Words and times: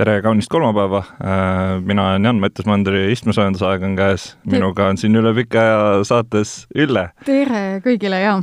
tere 0.00 0.22
kaunist 0.24 0.48
kolmapäeva, 0.48 1.02
äh, 1.20 1.82
mina 1.84 2.06
olen 2.08 2.24
Jan 2.24 2.38
Mattias-Mandri, 2.40 3.02
istmesoojenduse 3.12 3.66
on 3.66 3.96
käes, 3.98 4.30
minuga 4.48 4.86
on 4.88 4.96
siin 4.96 5.18
üle 5.20 5.34
pika 5.36 5.60
aja 5.60 6.04
saates 6.08 6.54
Ülle. 6.72 7.10
tere 7.26 7.82
kõigile 7.84 8.22
ja. 8.22 8.38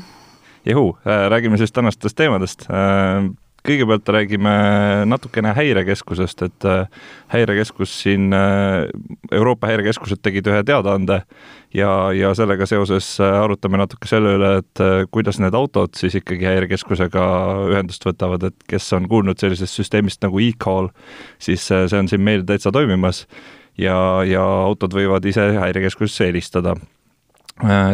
juhu, 0.70 0.92
äh, 1.02 1.26
räägime 1.34 1.58
siis 1.58 1.74
tänastest 1.74 2.18
teemadest 2.20 2.68
äh, 2.70 3.26
kõigepealt 3.68 4.10
räägime 4.14 4.54
natukene 5.10 5.52
häirekeskusest, 5.58 6.42
et 6.48 6.68
äh, 6.68 6.88
häirekeskus 7.34 7.94
siin, 8.04 8.32
äh, 8.34 8.88
Euroopa 9.32 9.68
häirekeskused 9.72 10.22
tegid 10.24 10.48
ühe 10.48 10.64
teadaande 10.68 11.22
ja, 11.76 11.92
ja 12.16 12.34
sellega 12.38 12.66
seoses 12.70 13.10
äh, 13.20 13.38
arutame 13.44 13.82
natuke 13.82 14.10
selle 14.10 14.36
üle, 14.38 14.52
et 14.64 14.84
kuidas 15.12 15.42
need 15.44 15.58
autod 15.58 16.00
siis 16.00 16.16
ikkagi 16.20 16.48
häirekeskusega 16.48 17.28
ühendust 17.74 18.08
võtavad, 18.08 18.50
et 18.50 18.68
kes 18.72 18.92
on 18.98 19.08
kuulnud 19.12 19.40
sellisest 19.42 19.82
süsteemist 19.82 20.24
nagu 20.24 20.42
e-call, 20.44 20.92
siis 21.40 21.68
see 21.68 22.00
on 22.00 22.10
siin 22.12 22.24
meil 22.24 22.48
täitsa 22.48 22.72
toimimas 22.76 23.26
ja, 23.78 23.98
ja 24.28 24.44
autod 24.68 24.96
võivad 24.96 25.26
ise 25.28 25.52
häirekeskusesse 25.60 26.32
helistada 26.32 26.78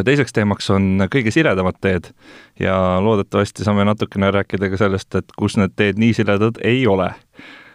teiseks 0.06 0.36
teemaks 0.36 0.70
on 0.74 1.08
kõige 1.12 1.32
siledamad 1.32 1.80
teed 1.82 2.12
ja 2.60 2.76
loodetavasti 3.04 3.64
saame 3.64 3.86
natukene 3.88 4.32
rääkida 4.34 4.70
ka 4.74 4.80
sellest, 4.80 5.16
et 5.16 5.36
kus 5.40 5.58
need 5.60 5.76
teed 5.80 6.00
nii 6.02 6.14
siledad 6.18 6.60
ei 6.68 6.86
ole. 6.88 7.14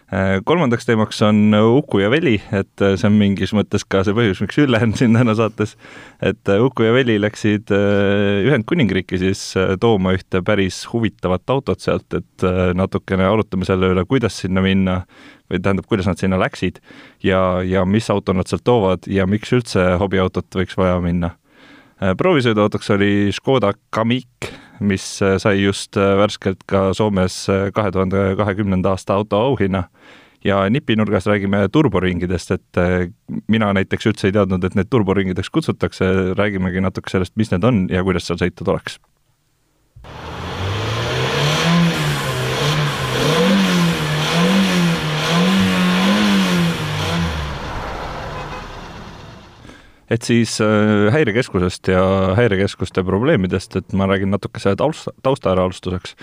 Äh, 0.09 0.39
kolmandaks 0.45 0.87
teemaks 0.89 1.21
on 1.21 1.53
Uku 1.53 1.99
ja 2.01 2.09
Veli, 2.09 2.39
et 2.53 2.81
see 2.81 3.09
on 3.09 3.17
mingis 3.17 3.53
mõttes 3.53 3.85
ka 3.85 4.01
see 4.05 4.15
põhjus, 4.17 4.41
miks 4.41 4.57
Ülle 4.61 4.81
on 4.85 4.93
siin 4.99 5.17
täna 5.17 5.35
saates. 5.37 5.75
et 6.21 6.53
Uku 6.61 6.85
ja 6.85 6.93
Veli 6.93 7.19
läksid 7.21 7.73
äh, 7.73 8.45
Ühendkuningriiki 8.45 9.21
siis 9.21 9.43
tooma 9.81 10.13
ühte 10.17 10.41
päris 10.45 10.83
huvitavat 10.93 11.49
autot 11.49 11.81
sealt, 11.81 12.13
et 12.13 12.47
natukene 12.77 13.25
arutame 13.25 13.65
selle 13.69 13.93
üle, 13.93 14.05
kuidas 14.05 14.37
sinna 14.41 14.61
minna 14.65 15.03
või 15.49 15.61
tähendab, 15.61 15.89
kuidas 15.89 16.09
nad 16.09 16.21
sinna 16.21 16.37
läksid 16.41 16.81
ja, 17.25 17.61
ja 17.65 17.85
mis 17.85 18.09
auto 18.13 18.33
nad 18.33 18.49
sealt 18.49 18.65
toovad 18.65 19.09
ja 19.09 19.25
miks 19.29 19.53
üldse 19.53 19.91
hobiautot 20.01 20.57
võiks 20.57 20.77
vaja 20.77 20.97
minna 21.01 21.33
Äh, 21.33 21.48
proovisõiduautoks 21.99 22.93
oli 22.95 23.11
Škoda 23.35 23.73
Kamiq, 23.95 24.49
mis 24.79 25.05
äh, 25.25 25.35
sai 25.41 25.59
just 25.63 25.97
äh, 25.99 26.15
värskelt 26.19 26.63
ka 26.69 26.89
Soomes 26.95 27.41
kahe 27.75 27.91
tuhande 27.91 28.33
kahekümnenda 28.39 28.95
aasta 28.95 29.19
auto 29.19 29.41
auhinna. 29.49 29.89
ja 30.43 30.69
nipinurgas 30.69 31.25
räägime 31.27 31.67
turboringidest, 31.67 32.51
et 32.51 32.77
mina 33.51 33.73
näiteks 33.75 34.05
üldse 34.07 34.29
ei 34.29 34.31
teadnud, 34.31 34.63
et 34.63 34.75
need 34.75 34.87
turboringideks 34.89 35.49
kutsutakse, 35.51 36.05
räägimegi 36.39 36.79
natuke 36.79 37.11
sellest, 37.11 37.35
mis 37.35 37.51
need 37.51 37.63
on 37.67 37.87
ja 37.91 38.03
kuidas 38.07 38.23
seal 38.27 38.39
sõita 38.39 38.63
tuleks 38.63 38.95
et 50.09 50.25
siis 50.25 50.57
äh, 50.61 51.07
häirekeskusest 51.13 51.91
ja 51.91 52.01
häirekeskuste 52.37 53.03
probleemidest, 53.05 53.75
et 53.79 53.93
ma 53.93 54.07
räägin 54.09 54.33
natuke 54.33 54.61
selle 54.61 54.79
tausta, 54.79 55.13
tausta 55.23 55.53
ära 55.53 55.67
alustuseks. 55.69 56.15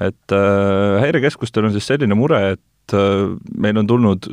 et 0.00 0.32
äh, 0.32 1.00
häirekeskustel 1.04 1.68
on 1.68 1.72
siis 1.72 1.86
selline 1.86 2.16
mure, 2.18 2.40
et 2.56 2.96
äh, 2.96 3.36
meil 3.56 3.78
on 3.78 3.86
tulnud 3.86 4.30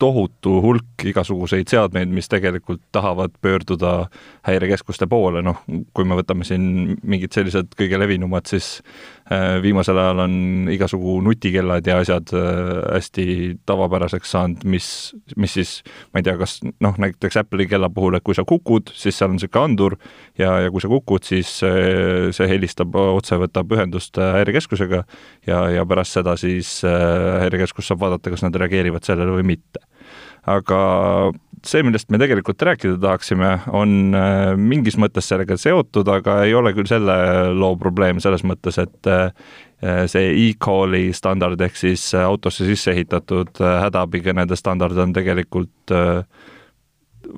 tohutu 0.00 0.60
hulk 0.64 1.04
igasuguseid 1.04 1.68
seadmeid, 1.68 2.08
mis 2.12 2.28
tegelikult 2.32 2.80
tahavad 2.92 3.34
pöörduda 3.44 4.08
häirekeskuste 4.48 5.08
poole, 5.10 5.42
noh, 5.44 5.60
kui 5.92 6.08
me 6.08 6.16
võtame 6.16 6.46
siin 6.48 6.96
mingid 7.02 7.36
sellised 7.36 7.74
kõige 7.76 8.00
levinumad, 8.00 8.48
siis 8.48 8.78
viimasel 9.62 9.98
ajal 9.98 10.24
on 10.24 10.32
igasugu 10.72 11.20
nutikellad 11.22 11.86
ja 11.86 12.00
asjad 12.02 12.32
äh, 12.34 12.70
hästi 12.96 13.26
tavapäraseks 13.66 14.32
saanud, 14.34 14.64
mis, 14.64 14.88
mis 15.36 15.54
siis, 15.54 15.74
ma 16.10 16.18
ei 16.18 16.26
tea, 16.26 16.34
kas 16.40 16.56
noh, 16.66 16.98
näiteks 16.98 17.38
Apple'i 17.38 17.68
kella 17.70 17.90
puhul, 17.94 18.18
et 18.18 18.26
kui 18.26 18.34
sa 18.34 18.42
kukud, 18.48 18.90
siis 18.94 19.18
seal 19.18 19.30
on 19.30 19.38
niisugune 19.38 19.70
andur 19.70 19.96
ja, 20.38 20.56
ja 20.64 20.72
kui 20.74 20.82
sa 20.82 20.90
kukud, 20.90 21.26
siis 21.26 21.52
see, 21.62 22.32
see 22.34 22.48
helistab 22.50 22.98
otse, 23.00 23.38
võtab 23.38 23.70
ühendust 23.76 24.18
häirekeskusega 24.18 25.04
ja, 25.46 25.62
ja 25.76 25.86
pärast 25.86 26.18
seda 26.18 26.34
siis 26.40 26.80
äh, 26.88 27.44
häirekeskus 27.44 27.92
saab 27.92 28.02
vaadata, 28.02 28.34
kas 28.34 28.42
nad 28.46 28.58
reageerivad 28.58 29.06
sellele 29.06 29.38
või 29.38 29.46
mitte. 29.54 29.84
Aga 30.50 30.80
see, 31.66 31.82
millest 31.84 32.10
me 32.12 32.18
tegelikult 32.20 32.62
rääkida 32.64 32.96
tahaksime, 33.00 33.50
on 33.76 34.14
äh, 34.16 34.52
mingis 34.58 34.96
mõttes 35.00 35.28
sellega 35.30 35.56
seotud, 35.60 36.08
aga 36.08 36.40
ei 36.46 36.54
ole 36.56 36.72
küll 36.76 36.88
selle 36.90 37.16
loo 37.56 37.74
probleem 37.80 38.20
selles 38.22 38.44
mõttes, 38.46 38.78
et 38.80 39.10
äh, 39.10 39.32
see 40.10 40.30
e-call'i 40.46 41.10
standard 41.16 41.60
ehk 41.64 41.76
siis 41.80 42.10
autosse 42.18 42.68
sisse 42.68 42.94
ehitatud 42.94 43.60
äh, 43.60 43.76
hädaabikõnede 43.86 44.56
standard 44.58 44.98
on 45.00 45.12
tegelikult 45.16 45.94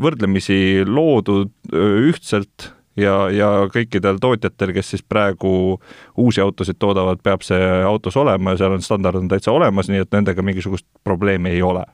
võrdlemisi 0.03 0.84
loodud 0.87 1.50
ühtselt 1.75 2.71
ja, 2.97 3.27
ja 3.34 3.50
kõikidel 3.72 4.21
tootjatel, 4.22 4.72
kes 4.77 4.94
siis 4.94 5.03
praegu 5.03 5.78
uusi 6.19 6.43
autosid 6.43 6.78
toodavad, 6.78 7.22
peab 7.25 7.43
see 7.47 7.62
autos 7.87 8.16
olema 8.21 8.54
ja 8.54 8.62
seal 8.62 8.77
on 8.77 8.84
standard 8.84 9.19
on 9.19 9.31
täitsa 9.33 9.53
olemas, 9.53 9.91
nii 9.91 10.04
et 10.04 10.15
nendega 10.15 10.44
mingisugust 10.47 10.87
probleemi 11.04 11.56
ei 11.56 11.65
ole 11.66 11.84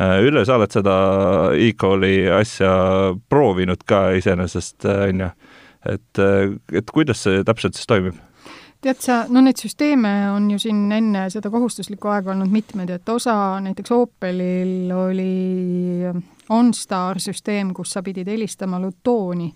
Ülle, 0.00 0.44
sa 0.48 0.56
oled 0.56 0.72
seda 0.72 0.94
e-kooli 1.52 2.24
asja 2.32 2.72
proovinud 3.28 3.84
ka 3.86 4.06
iseenesest, 4.16 4.86
äh, 4.88 5.08
on 5.10 5.24
ju, 5.26 5.30
et, 5.92 6.18
äh, 6.18 6.54
et 6.78 6.92
kuidas 6.94 7.24
see 7.26 7.42
täpselt 7.44 7.76
siis 7.76 7.90
toimib? 7.90 8.20
tead 8.82 8.98
sa, 8.98 9.20
no 9.30 9.38
neid 9.44 9.60
süsteeme 9.62 10.10
on 10.32 10.48
ju 10.50 10.58
siin 10.58 10.88
enne 10.90 11.28
seda 11.30 11.52
kohustuslikku 11.52 12.08
aega 12.10 12.32
olnud 12.32 12.50
mitmeid, 12.50 12.90
et 12.90 13.08
osa 13.14 13.60
näiteks 13.62 13.92
Opelil 13.94 14.90
oli 14.90 16.08
OnStar 16.50 17.20
süsteem, 17.22 17.70
kus 17.76 17.94
sa 17.94 18.02
pidid 18.02 18.26
helistama 18.32 18.80
Lutooni 18.82 19.52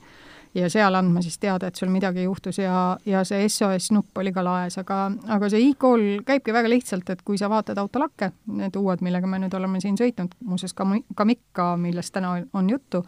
ja 0.57 0.69
seal 0.73 0.95
andma 0.97 1.23
siis 1.25 1.39
teada, 1.43 1.69
et 1.69 1.79
sul 1.79 1.91
midagi 1.93 2.25
juhtus 2.25 2.61
ja, 2.61 2.97
ja 3.07 3.23
see 3.29 3.49
SOS 3.49 3.91
nupp 3.95 4.19
oli 4.21 4.33
ka 4.35 4.45
laes, 4.45 4.79
aga, 4.81 5.01
aga 5.37 5.51
see 5.53 5.69
e-call 5.71 6.23
käibki 6.27 6.55
väga 6.55 6.71
lihtsalt, 6.73 7.11
et 7.13 7.23
kui 7.27 7.39
sa 7.41 7.51
vaatad 7.53 7.79
autolakke, 7.83 8.31
need 8.61 8.79
uued, 8.81 9.05
millega 9.05 9.29
me 9.31 9.41
nüüd 9.43 9.57
oleme 9.59 9.83
siin 9.85 9.99
sõitnud, 10.01 10.39
muuseas 10.47 10.75
ka, 10.77 10.89
ka 11.17 11.29
Mikka, 11.29 11.69
millest 11.81 12.15
täna 12.17 12.37
on 12.57 12.73
juttu, 12.73 13.03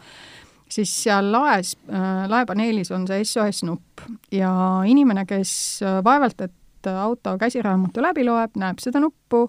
siis 0.69 0.93
seal 1.03 1.31
laes 1.33 1.75
laepaneelis 2.29 2.93
on 2.95 3.07
see 3.09 3.25
SOS 3.25 3.63
nupp 3.67 4.05
ja 4.35 4.51
inimene, 4.85 5.25
kes 5.29 5.51
vaevalt 6.05 6.45
et 6.45 6.93
auto 6.93 7.35
käsiraamatu 7.39 8.03
läbi 8.03 8.23
loeb, 8.27 8.55
näeb 8.59 8.79
seda 8.83 9.01
nuppu 9.03 9.47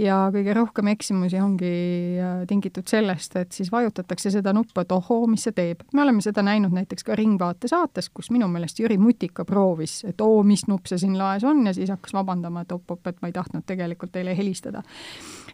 ja 0.00 0.16
kõige 0.32 0.54
rohkem 0.56 0.88
eksimusi 0.92 1.38
ongi 1.42 1.72
äh, 2.16 2.42
tingitud 2.48 2.88
sellest, 2.88 3.36
et 3.36 3.52
siis 3.52 3.68
vajutatakse 3.72 4.32
seda 4.32 4.54
nuppu, 4.56 4.82
et 4.82 4.92
ohoo, 4.94 5.26
mis 5.30 5.44
see 5.46 5.54
teeb. 5.56 5.82
me 5.92 6.02
oleme 6.02 6.24
seda 6.24 6.44
näinud 6.46 6.72
näiteks 6.72 7.04
ka 7.06 7.16
Ringvaate 7.18 7.68
saates, 7.68 8.08
kus 8.10 8.30
minu 8.32 8.48
meelest 8.48 8.80
Jüri 8.80 8.98
Mutika 8.98 9.44
proovis, 9.48 10.00
et 10.08 10.20
oo, 10.20 10.42
mis 10.46 10.64
nupp 10.70 10.88
see 10.88 11.00
siin 11.02 11.18
laes 11.18 11.44
on 11.44 11.66
ja 11.66 11.74
siis 11.76 11.92
hakkas 11.92 12.14
vabandama, 12.16 12.64
et 12.64 12.72
op-op, 12.72 13.06
et 13.06 13.20
ma 13.22 13.28
ei 13.28 13.36
tahtnud 13.36 13.66
tegelikult 13.68 14.12
teile 14.12 14.36
helistada. 14.36 14.82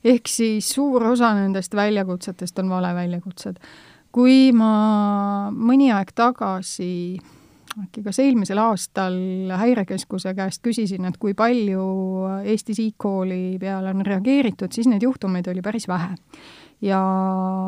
ehk 0.05 0.31
siis 0.31 0.71
suur 0.71 1.03
osa 1.13 1.35
nendest 1.35 1.75
väljakutsetest 1.75 2.59
on 2.59 2.71
valeväljakutsed. 2.71 3.59
kui 4.13 4.53
ma 4.53 5.51
mõni 5.51 5.91
aeg 5.93 6.15
tagasi 6.15 7.19
äkki 7.77 8.03
kas 8.03 8.19
eelmisel 8.23 8.59
aastal 8.63 9.17
Häirekeskuse 9.61 10.33
käest 10.37 10.63
küsisin, 10.65 11.07
et 11.09 11.19
kui 11.21 11.35
palju 11.39 11.85
Eestis 12.45 12.81
e-kooli 12.83 13.59
peale 13.61 13.93
on 13.95 14.07
reageeritud, 14.07 14.73
siis 14.73 14.89
neid 14.91 15.05
juhtumeid 15.05 15.49
oli 15.53 15.63
päris 15.63 15.89
vähe. 15.89 16.15
ja 16.81 16.99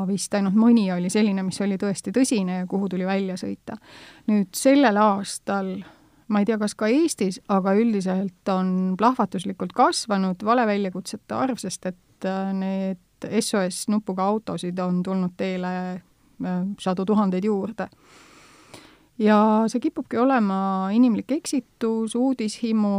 vist 0.07 0.35
ainult 0.35 0.55
mõni 0.55 0.87
oli 0.95 1.11
selline, 1.11 1.43
mis 1.43 1.61
oli 1.61 1.75
tõesti 1.79 2.13
tõsine 2.15 2.61
ja 2.61 2.67
kuhu 2.67 2.89
tuli 2.89 3.07
välja 3.07 3.37
sõita. 3.37 3.77
nüüd 4.31 4.55
sellel 4.55 4.97
aastal 4.97 5.75
ma 6.29 6.41
ei 6.41 6.47
tea, 6.47 6.59
kas 6.59 6.75
ka 6.79 6.89
Eestis, 6.89 7.41
aga 7.49 7.75
üldiselt 7.75 8.49
on 8.55 8.95
plahvatuslikult 8.99 9.73
kasvanud 9.73 10.45
valeväljakutsete 10.45 11.35
arv, 11.35 11.59
sest 11.59 11.87
et 11.91 12.29
äh, 12.29 12.53
need 12.55 13.31
SOS 13.41 13.89
nupuga 13.93 14.25
autosid 14.31 14.79
on 14.79 15.03
tulnud 15.03 15.35
teele 15.37 15.73
äh, 15.93 16.65
sadu 16.79 17.05
tuhandeid 17.05 17.45
juurde 17.45 17.91
ja 19.21 19.39
see 19.71 19.83
kipubki 19.85 20.19
olema 20.21 20.91
inimlik 20.97 21.35
eksitus, 21.37 22.17
uudishimu 22.17 22.95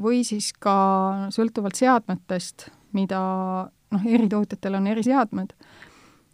või 0.00 0.22
siis 0.26 0.50
ka 0.56 1.28
sõltuvalt 1.34 1.78
seadmetest, 1.78 2.68
mida 2.96 3.20
noh, 3.68 4.08
eri 4.08 4.28
tootjatel 4.32 4.80
on 4.80 4.88
eriseadmed, 4.94 5.54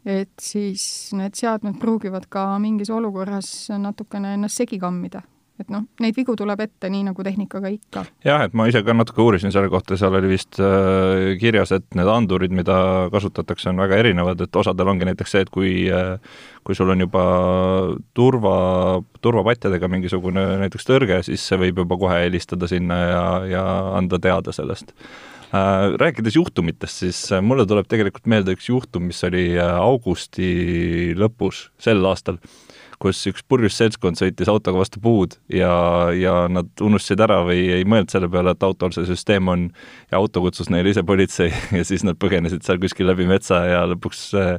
et 0.07 0.35
siis 0.41 0.87
need 1.17 1.37
seadmed 1.39 1.79
pruugivad 1.83 2.29
ka 2.31 2.53
mingis 2.63 2.93
olukorras 2.95 3.71
natukene 3.81 4.37
ennast 4.39 4.63
segi 4.63 4.79
kammida 4.83 5.25
et 5.61 5.69
noh, 5.71 5.85
neid 6.03 6.17
vigu 6.17 6.35
tuleb 6.39 6.65
ette, 6.65 6.91
nii 6.91 7.05
nagu 7.11 7.27
tehnikaga 7.27 7.71
ikka. 7.71 8.05
jah, 8.27 8.47
et 8.49 8.56
ma 8.56 8.67
ise 8.71 8.83
ka 8.87 8.97
natuke 8.97 9.23
uurisin 9.23 9.55
selle 9.55 9.71
kohta, 9.73 9.99
seal 10.01 10.17
oli 10.19 10.33
vist 10.35 10.59
äh, 10.62 11.35
kirjas, 11.41 11.75
et 11.77 11.87
need 11.99 12.11
andurid, 12.11 12.55
mida 12.55 13.09
kasutatakse, 13.15 13.71
on 13.71 13.85
väga 13.85 14.03
erinevad, 14.03 14.41
et 14.43 14.61
osadel 14.62 14.91
ongi 14.91 15.09
näiteks 15.11 15.37
see, 15.37 15.47
et 15.47 15.55
kui 15.55 15.75
äh, 15.93 16.19
kui 16.65 16.77
sul 16.77 16.91
on 16.95 17.05
juba 17.05 17.23
turva, 18.17 18.56
turvapatjadega 19.25 19.91
mingisugune 19.93 20.45
näiteks 20.65 20.89
tõrge, 20.89 21.21
siis 21.27 21.45
see 21.45 21.61
võib 21.61 21.83
juba 21.85 21.99
kohe 22.01 22.23
helistada 22.25 22.69
sinna 22.71 22.99
ja, 23.05 23.23
ja 23.53 23.65
anda 24.01 24.21
teada 24.23 24.55
sellest 24.56 24.95
äh,. 24.97 25.93
Rääkides 26.01 26.35
juhtumitest, 26.35 27.05
siis 27.05 27.19
äh, 27.31 27.45
mulle 27.45 27.67
tuleb 27.69 27.87
tegelikult 27.91 28.27
meelde 28.31 28.56
üks 28.56 28.67
juhtum, 28.73 29.05
mis 29.11 29.21
oli 29.29 29.53
äh, 29.55 29.77
augusti 29.79 31.12
lõpus 31.21 31.69
sel 31.79 32.03
aastal 32.09 32.41
kus 33.00 33.20
üks 33.31 33.44
purjus 33.49 33.76
seltskond 33.79 34.19
sõitis 34.19 34.50
autoga 34.50 34.81
vastu 34.81 35.02
puud 35.02 35.37
ja, 35.52 35.75
ja 36.17 36.35
nad 36.52 36.70
unustasid 36.82 37.23
ära 37.25 37.41
või 37.46 37.67
ei 37.79 37.87
mõelnud 37.88 38.12
selle 38.12 38.31
peale, 38.32 38.55
et 38.55 38.67
autol 38.67 38.94
see 38.94 39.06
süsteem 39.08 39.49
on 39.52 39.69
ja 40.11 40.20
auto 40.20 40.43
kutsus 40.44 40.70
neile 40.73 40.94
ise 40.94 41.05
politsei 41.06 41.52
ja 41.79 41.85
siis 41.87 42.05
nad 42.06 42.19
põgenesid 42.20 42.64
seal 42.67 42.81
kuskil 42.82 43.08
läbi 43.11 43.29
metsa 43.29 43.62
ja 43.69 43.85
lõpuks 43.91 44.26
äh, 44.41 44.50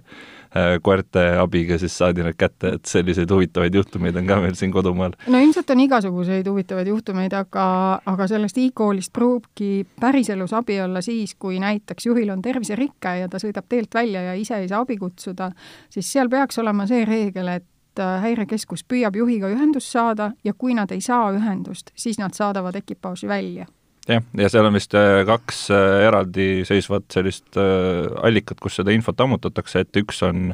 äh, 0.56 0.72
koerte 0.86 1.26
abiga 1.42 1.80
siis 1.82 1.98
saadi 1.98 2.26
need 2.26 2.38
kätte, 2.40 2.76
et 2.78 2.90
selliseid 2.90 3.32
huvitavaid 3.32 3.76
juhtumeid 3.76 4.18
on 4.22 4.30
ka 4.30 4.40
meil 4.44 4.58
siin 4.60 4.74
kodumaal. 4.76 5.16
no 5.28 5.44
ilmselt 5.44 5.76
on 5.76 5.84
igasuguseid 5.86 6.50
huvitavaid 6.50 6.90
juhtumeid, 6.92 7.36
aga, 7.38 7.68
aga 8.06 8.30
sellest 8.32 8.60
e-koolist 8.62 9.14
pruubki 9.16 9.86
päriselus 10.02 10.56
abi 10.58 10.80
olla 10.84 11.04
siis, 11.06 11.36
kui 11.40 11.60
näiteks 11.64 12.10
juhil 12.10 12.34
on 12.34 12.44
terviserike 12.46 13.20
ja 13.22 13.30
ta 13.32 13.42
sõidab 13.42 13.70
teelt 13.70 13.94
välja 13.96 14.30
ja 14.32 14.36
ise 14.40 14.60
ei 14.62 14.72
saa 14.72 14.84
abi 14.86 14.98
kutsuda, 15.02 15.52
siis 15.90 16.12
seal 16.12 16.30
peaks 16.32 16.60
olema 16.62 16.88
see 16.90 17.06
reegel, 17.08 17.56
et 17.60 17.70
et 17.96 18.04
äh, 18.04 18.20
häirekeskus 18.26 18.84
püüab 18.84 19.16
juhiga 19.16 19.50
ühendust 19.52 19.92
saada 19.94 20.34
ja 20.44 20.54
kui 20.54 20.76
nad 20.76 20.92
ei 20.92 21.02
saa 21.02 21.32
ühendust, 21.36 21.92
siis 21.96 22.20
nad 22.20 22.36
saadavad 22.36 22.76
ekipaaži 22.76 23.28
välja. 23.28 23.68
Jah, 24.06 24.22
ja 24.38 24.50
seal 24.54 24.68
on 24.68 24.76
vist 24.76 24.94
äh, 24.94 25.24
kaks 25.26 25.70
äh, 25.74 26.06
eraldiseisvat 26.06 27.08
sellist 27.14 27.58
allikat, 27.58 28.60
kus 28.62 28.78
seda 28.78 28.94
infot 28.94 29.22
ammutatakse, 29.22 29.86
et 29.86 30.02
üks 30.04 30.22
on 30.28 30.52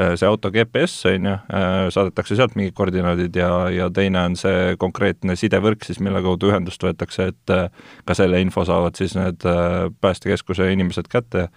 see 0.00 0.24
auto 0.24 0.48
GPS, 0.54 0.94
on 1.10 1.26
ju, 1.26 1.32
saadetakse 1.92 2.36
sealt 2.38 2.54
mingid 2.56 2.72
koordinaadid 2.78 3.34
ja, 3.36 3.50
ja 3.74 3.88
teine 3.92 4.22
on 4.30 4.36
see 4.38 4.76
konkreetne 4.80 5.34
sidevõrk 5.36 5.82
siis, 5.84 5.98
mille 6.00 6.22
kaudu 6.24 6.48
ühendust 6.48 6.80
võetakse, 6.86 7.26
et 7.34 7.52
ka 8.08 8.16
selle 8.16 8.40
info 8.40 8.64
saavad 8.64 8.96
siis 8.96 9.16
need 9.18 9.44
päästekeskuse 10.00 10.70
inimesed 10.72 11.10
kätte 11.10 11.48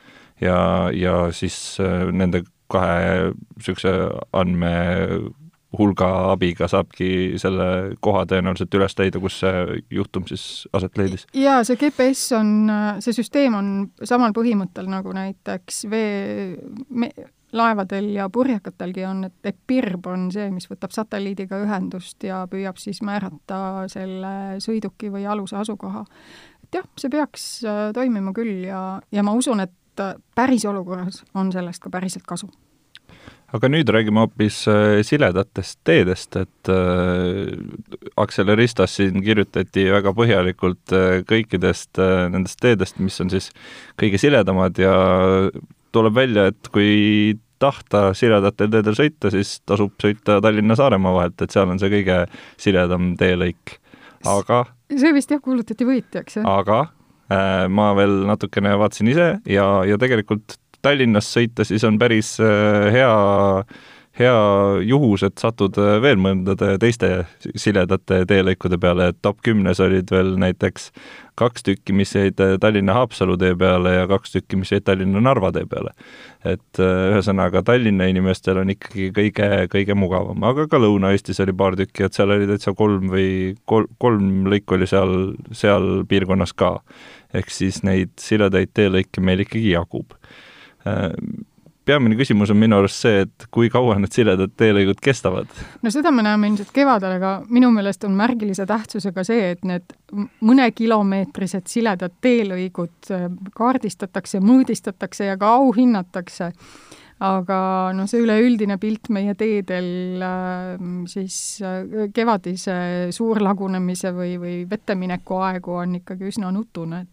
ja, 0.41 0.57
ja 0.91 1.15
siis 1.31 1.77
nende 2.11 2.43
kahe 2.71 3.33
niisuguse 3.57 3.93
andmehulga 4.33 6.09
abiga 6.31 6.69
saabki 6.71 7.39
selle 7.41 7.67
koha 8.03 8.25
tõenäoliselt 8.29 8.79
üles 8.79 8.97
leida, 8.99 9.21
kus 9.23 9.39
see 9.43 9.83
juhtum 9.93 10.27
siis 10.29 10.67
aset 10.73 10.97
leidis. 10.97 11.27
jaa, 11.37 11.61
see 11.67 11.79
GPS 11.81 12.25
on, 12.39 12.55
see 13.03 13.15
süsteem 13.15 13.59
on 13.59 13.71
samal 14.03 14.35
põhimõttel 14.35 14.89
nagu 14.91 15.15
näiteks 15.15 15.85
vee 15.91 16.57
me, 16.89 17.11
laevadel 17.53 18.09
ja 18.15 18.29
purjekatelgi 18.33 19.05
on, 19.05 19.23
et, 19.29 19.35
et 19.45 19.57
PIRB 19.67 20.07
on 20.09 20.25
see, 20.33 20.49
mis 20.53 20.65
võtab 20.69 20.93
satelliidiga 20.95 21.59
ühendust 21.63 22.23
ja 22.25 22.43
püüab 22.49 22.79
siis 22.81 23.01
määrata 23.05 23.85
selle 23.91 24.33
sõiduki 24.63 25.11
või 25.13 25.27
aluse 25.29 25.57
asukoha. 25.61 26.03
et 26.63 26.79
jah, 26.79 26.89
see 26.97 27.13
peaks 27.13 27.45
äh, 27.67 27.85
toimima 27.93 28.33
küll 28.33 28.65
ja, 28.67 28.83
ja 29.11 29.23
ma 29.25 29.35
usun, 29.37 29.63
et 29.63 29.73
päris 30.35 30.65
olukorras 30.65 31.23
on 31.33 31.51
sellest 31.51 31.83
ka 31.83 31.91
päriselt 31.93 32.25
kasu 32.27 32.49
aga 33.53 33.69
nüüd 33.69 33.89
räägime 33.93 34.23
hoopis 34.23 34.63
äh, 34.71 35.01
siledatest 35.05 35.79
teedest, 35.85 36.35
et 36.39 36.71
äh, 36.73 37.53
Acceleristas 38.17 38.97
siin 38.97 39.21
kirjutati 39.25 39.85
väga 39.93 40.13
põhjalikult 40.17 40.93
äh, 40.95 41.21
kõikidest 41.29 42.01
nendest 42.33 42.61
teedest, 42.63 42.99
mis 43.03 43.19
on 43.21 43.31
siis 43.33 43.51
kõige 43.99 44.21
siledamad 44.21 44.79
ja 44.81 44.93
tuleb 45.93 46.17
välja, 46.17 46.47
et 46.49 46.71
kui 46.73 47.37
tahta 47.61 48.09
siledatel 48.17 48.71
teedel 48.73 48.97
sõita, 48.97 49.31
siis 49.31 49.59
tasub 49.67 49.93
sõita 50.01 50.39
Tallinna-Saaremaa 50.43 51.13
vahelt, 51.15 51.45
et 51.45 51.53
seal 51.53 51.69
on 51.69 51.79
see 51.79 51.91
kõige 51.93 52.23
siledam 52.59 53.13
teelõik. 53.19 53.77
aga 54.25 54.65
see 54.89 55.13
vist 55.13 55.31
jah, 55.31 55.41
kuulutati 55.43 55.85
võitjaks, 55.87 56.41
jah? 56.41 56.49
aga 56.57 56.81
äh, 56.87 57.02
ma 57.69 57.93
veel 57.97 58.23
natukene 58.27 58.75
vaatasin 58.79 59.09
ise 59.13 59.29
ja, 59.49 59.67
ja 59.87 59.97
tegelikult 60.01 60.57
Tallinnas 60.83 61.31
sõita, 61.31 61.63
siis 61.63 61.83
on 61.87 61.95
päris 61.99 62.35
äh, 62.43 62.89
hea, 62.91 63.11
hea 64.19 64.39
juhus, 64.83 65.23
et 65.23 65.39
satud 65.39 65.77
äh, 65.79 65.95
veel 66.03 66.19
mõndade 66.19 66.73
teiste 66.81 67.23
siledate 67.55 68.25
teelõikude 68.27 68.79
peale, 68.83 69.13
et 69.13 69.21
top 69.23 69.39
kümnes 69.47 69.79
olid 69.83 70.11
veel 70.11 70.33
näiteks 70.43 70.89
kaks 71.39 71.63
tükki, 71.69 71.95
mis 71.95 72.11
jäid 72.17 72.43
äh, 72.43 72.57
Tallinna-Haapsalu 72.59 73.39
tee 73.39 73.55
peale 73.55 73.95
ja 73.95 74.03
kaks 74.11 74.35
tükki, 74.35 74.59
mis 74.59 74.75
jäid 74.75 74.83
Tallinna-Narva 74.89 75.53
tee 75.55 75.63
peale. 75.71 75.95
et 76.43 76.83
ühesõnaga, 76.83 77.63
Tallinna 77.63 78.09
inimestel 78.11 78.59
on 78.59 78.75
ikkagi 78.75 79.13
kõige, 79.15 79.49
kõige 79.71 79.95
mugavam, 79.95 80.43
aga 80.43 80.67
ka 80.67 80.83
Lõuna-Eestis 80.83 81.39
oli 81.45 81.55
paar 81.55 81.79
tükki, 81.79 82.03
et 82.03 82.19
seal 82.19 82.35
oli 82.35 82.49
täitsa 82.51 82.75
kolm 82.75 83.07
või 83.13 83.53
kol-, 83.63 83.87
kolm 84.03 84.49
lõiku 84.51 84.75
oli 84.75 84.91
seal, 84.91 85.13
seal 85.55 86.01
piirkonnas 86.11 86.51
ka. 86.51 86.75
Ehk 87.33 87.49
siis 87.51 87.81
neid 87.83 88.13
siledaid 88.21 88.73
teelõike 88.73 89.21
meil 89.21 89.45
ikkagi 89.45 89.73
jagub 89.73 90.17
Äh, 90.87 91.11
peamine 91.85 92.15
küsimus 92.15 92.51
on 92.51 92.59
minu 92.59 92.77
arust 92.79 93.03
see, 93.03 93.23
et 93.25 93.45
kui 93.51 93.69
kaua 93.71 93.95
need 93.99 94.11
siledad 94.15 94.51
teelõigud 94.59 94.99
kestavad? 95.03 95.51
no 95.83 95.91
seda 95.91 96.11
me 96.15 96.23
näeme 96.25 96.49
ilmselt 96.51 96.71
kevadel, 96.75 97.17
aga 97.19 97.33
minu 97.51 97.71
meelest 97.75 98.03
on 98.07 98.15
märgilise 98.19 98.65
tähtsusega 98.67 99.23
see, 99.27 99.53
et 99.55 99.63
need 99.67 99.95
mõnekilomeetrised 100.43 101.67
siledad 101.71 102.15
teelõigud 102.23 103.13
äh, 103.15 103.29
kaardistatakse, 103.55 104.43
mõõdistatakse 104.43 105.31
ja 105.31 105.39
ka 105.39 105.55
auhinnatakse 105.61 106.51
aga 107.23 107.57
noh, 107.95 108.07
see 108.11 108.23
üleüldine 108.25 108.75
pilt 108.81 109.07
meie 109.15 109.35
teedel 109.39 110.23
äh, 110.23 110.75
siis 111.11 111.37
kevadise 112.15 112.75
suurlagunemise 113.15 114.11
või, 114.15 114.35
või 114.41 114.57
vettemineku 114.67 115.39
aegu 115.47 115.79
on 115.79 115.99
ikkagi 116.01 116.27
üsna 116.31 116.51
nutune, 116.51 117.05
et 117.05 117.12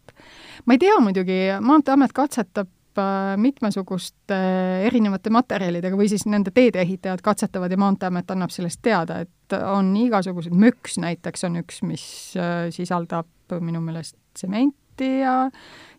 ma 0.66 0.76
ei 0.76 0.82
tea 0.82 0.98
muidugi, 1.00 1.40
Maanteeamet 1.60 2.12
katsetab 2.16 2.68
Äh, 2.98 3.36
mitmesuguste 3.38 4.36
erinevate 4.88 5.30
materjalidega 5.30 5.94
või 5.94 6.08
siis 6.10 6.24
nende 6.26 6.50
teedeehitajad 6.54 7.20
katsetavad 7.22 7.70
ja 7.70 7.78
Maanteeamet 7.78 8.32
annab 8.34 8.50
sellest 8.50 8.80
teada, 8.82 9.20
et 9.22 9.54
on 9.54 9.92
igasuguseid, 9.96 10.56
möks 10.58 10.98
näiteks 10.98 11.46
on 11.46 11.60
üks, 11.62 11.84
mis 11.86 12.04
äh, 12.34 12.66
sisaldab 12.74 13.54
minu 13.62 13.82
meelest 13.84 14.16
tsementi 14.34 14.79
ja 15.00 15.50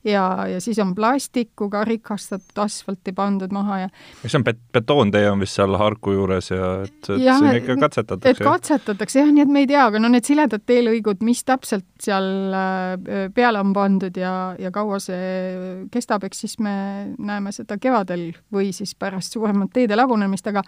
ja, 0.04 0.48
ja 0.48 0.62
siis 0.62 0.80
on 0.80 0.96
plastikuga 0.96 1.84
rikastatud 1.86 2.58
asfalti 2.64 3.14
pandud 3.14 3.52
maha 3.54 3.78
ja 3.80 3.90
mis 4.24 4.36
on 4.36 4.44
bet-, 4.44 4.62
betoontee 4.74 5.30
on 5.32 5.44
vist 5.44 5.60
seal 5.60 5.78
Harku 5.78 6.16
juures 6.16 6.52
ja 6.52 6.72
et, 6.86 7.10
et 7.10 7.22
ja, 7.22 7.38
siin 7.38 7.62
ikka 7.62 7.78
katsetatakse? 7.86 8.32
et 8.32 8.42
katsetatakse 8.46 9.22
jah, 9.22 9.30
nii 9.34 9.46
et 9.46 9.54
me 9.54 9.64
ei 9.66 9.70
tea, 9.70 9.86
aga 9.92 10.02
no 10.02 10.10
need 10.12 10.28
siledad 10.28 10.66
teelõigud, 10.66 11.22
mis 11.26 11.44
täpselt 11.48 11.88
seal 12.02 12.58
äh, 12.58 13.30
peale 13.36 13.62
on 13.62 13.76
pandud 13.78 14.18
ja, 14.18 14.34
ja 14.60 14.74
kaua 14.74 15.00
see 15.04 15.86
kestab, 15.94 16.26
eks 16.28 16.46
siis 16.46 16.58
me 16.64 16.74
näeme 17.18 17.54
seda 17.56 17.78
kevadel 17.82 18.32
või 18.54 18.72
siis 18.76 18.96
pärast 18.98 19.38
suuremat 19.38 19.74
teede 19.76 20.00
lagunemist, 20.00 20.50
aga 20.50 20.66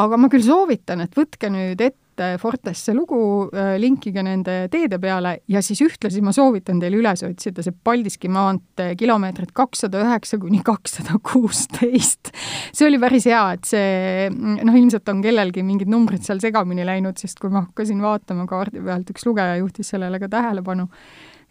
aga 0.00 0.20
ma 0.20 0.28
küll 0.30 0.44
soovitan, 0.44 1.02
et 1.02 1.16
võtke 1.16 1.50
nüüd 1.52 1.80
ette 1.80 2.09
ette 2.20 2.38
Fortesse 2.38 2.92
lugu, 2.94 3.48
äh, 3.54 3.78
linkige 3.80 4.22
nende 4.22 4.68
teede 4.70 4.98
peale 5.00 5.40
ja 5.48 5.62
siis 5.64 5.80
ühtlasi 5.84 6.20
ma 6.24 6.32
soovitan 6.36 6.80
teil 6.80 6.98
üles 6.98 7.24
otsida 7.26 7.64
see 7.64 7.72
Paldiski 7.72 8.28
maantee 8.32 8.94
kilomeetrid 9.00 9.54
kakssada 9.56 10.02
üheksa 10.04 10.38
kuni 10.40 10.60
kakssada 10.64 11.16
kuusteist. 11.24 12.32
see 12.72 12.86
oli 12.86 13.00
päris 13.00 13.26
hea, 13.30 13.42
et 13.56 13.66
see 13.68 14.28
noh, 14.30 14.76
ilmselt 14.76 15.08
on 15.12 15.24
kellelgi 15.24 15.64
mingid 15.66 15.90
numbrid 15.90 16.24
seal 16.26 16.42
segamini 16.42 16.84
läinud, 16.86 17.18
sest 17.20 17.40
kui 17.40 17.52
ma 17.52 17.64
hakkasin 17.66 18.02
vaatama 18.04 18.46
kaardi 18.50 18.84
pealt, 18.84 19.10
üks 19.14 19.26
lugeja 19.28 19.56
juhtis 19.62 19.94
sellele 19.94 20.20
ka 20.20 20.30
tähelepanu 20.30 20.88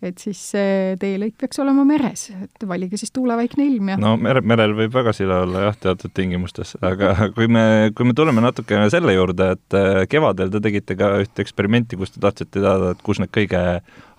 et 0.05 0.21
siis 0.21 0.39
see 0.53 0.95
teelõik 0.99 1.35
peaks 1.39 1.59
olema 1.59 1.83
meres, 1.87 2.29
et 2.31 2.65
valige 2.67 2.99
siis 2.99 3.11
tuulevaikne 3.15 3.65
ilm 3.67 3.91
ja 3.93 3.97
no 3.99 4.13
mere, 4.19 4.41
merel 4.47 4.75
võib 4.77 4.93
väga 4.95 5.13
sile 5.15 5.41
olla 5.43 5.65
jah, 5.67 5.79
teatud 5.87 6.13
tingimustes, 6.15 6.75
aga 6.85 7.13
kui 7.35 7.49
me, 7.51 7.91
kui 7.95 8.07
me 8.07 8.15
tuleme 8.15 8.43
natukene 8.45 8.87
selle 8.93 9.15
juurde, 9.17 9.53
et 9.57 9.77
äh, 9.77 10.03
kevadel 10.11 10.53
te 10.53 10.63
tegite 10.63 10.95
ka 10.99 11.17
ühte 11.23 11.43
eksperimenti, 11.43 11.99
kus 11.99 12.15
te 12.15 12.23
tahtsite 12.23 12.61
teada, 12.61 12.93
et 12.95 13.03
kus 13.03 13.19
need 13.19 13.33
kõige 13.35 13.63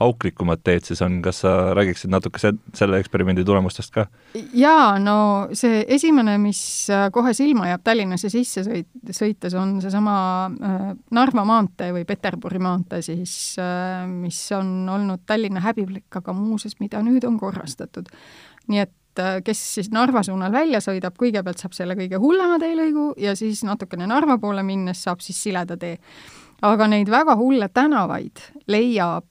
auklikumad 0.00 0.62
teed 0.64 0.86
siis 0.88 1.00
on, 1.04 1.18
kas 1.24 1.42
sa 1.44 1.52
räägiksid 1.76 2.10
natuke 2.12 2.40
se-, 2.40 2.54
selle 2.76 3.00
eksperimendi 3.00 3.44
tulemustest 3.46 3.92
ka? 3.94 4.06
jaa, 4.56 4.98
no 5.02 5.16
see 5.56 5.82
esimene, 5.96 6.36
mis 6.42 6.62
äh, 6.92 7.08
kohe 7.14 7.34
silma 7.36 7.68
jääb 7.70 7.84
Tallinnasse 7.84 8.30
sisse 8.32 8.64
sõit-, 8.66 9.12
sõites, 9.16 9.56
on 9.58 9.78
seesama 9.84 10.14
äh, 10.50 10.86
Narva 11.16 11.44
maantee 11.48 11.92
või 11.96 12.06
Peterburi 12.08 12.62
maantee 12.62 13.02
siis 13.04 13.34
äh,, 13.60 14.06
mis 14.08 14.40
on 14.56 14.88
olnud 14.88 15.26
Tallinna 15.28 15.62
häbiplekk, 15.64 16.22
aga 16.22 16.36
muuseas, 16.36 16.78
mida 16.80 17.02
nüüd 17.04 17.26
on 17.28 17.38
korrastatud. 17.40 18.08
nii 18.70 18.82
et 18.86 18.96
kes 19.44 19.60
siis 19.74 19.90
Narva 19.92 20.22
suunal 20.24 20.52
välja 20.54 20.78
sõidab, 20.80 21.16
kõigepealt 21.18 21.60
saab 21.60 21.74
selle 21.76 21.96
kõige 21.98 22.20
hullema 22.22 22.60
teelõigu 22.62 23.10
ja 23.20 23.34
siis 23.36 23.64
natukene 23.66 24.06
Narva 24.08 24.38
poole 24.38 24.62
minnes 24.64 25.02
saab 25.02 25.20
siis 25.20 25.42
sileda 25.42 25.76
tee. 25.76 25.98
aga 26.62 26.86
neid 26.86 27.08
väga 27.10 27.36
hulle 27.36 27.68
tänavaid 27.68 28.40
leiab 28.68 29.24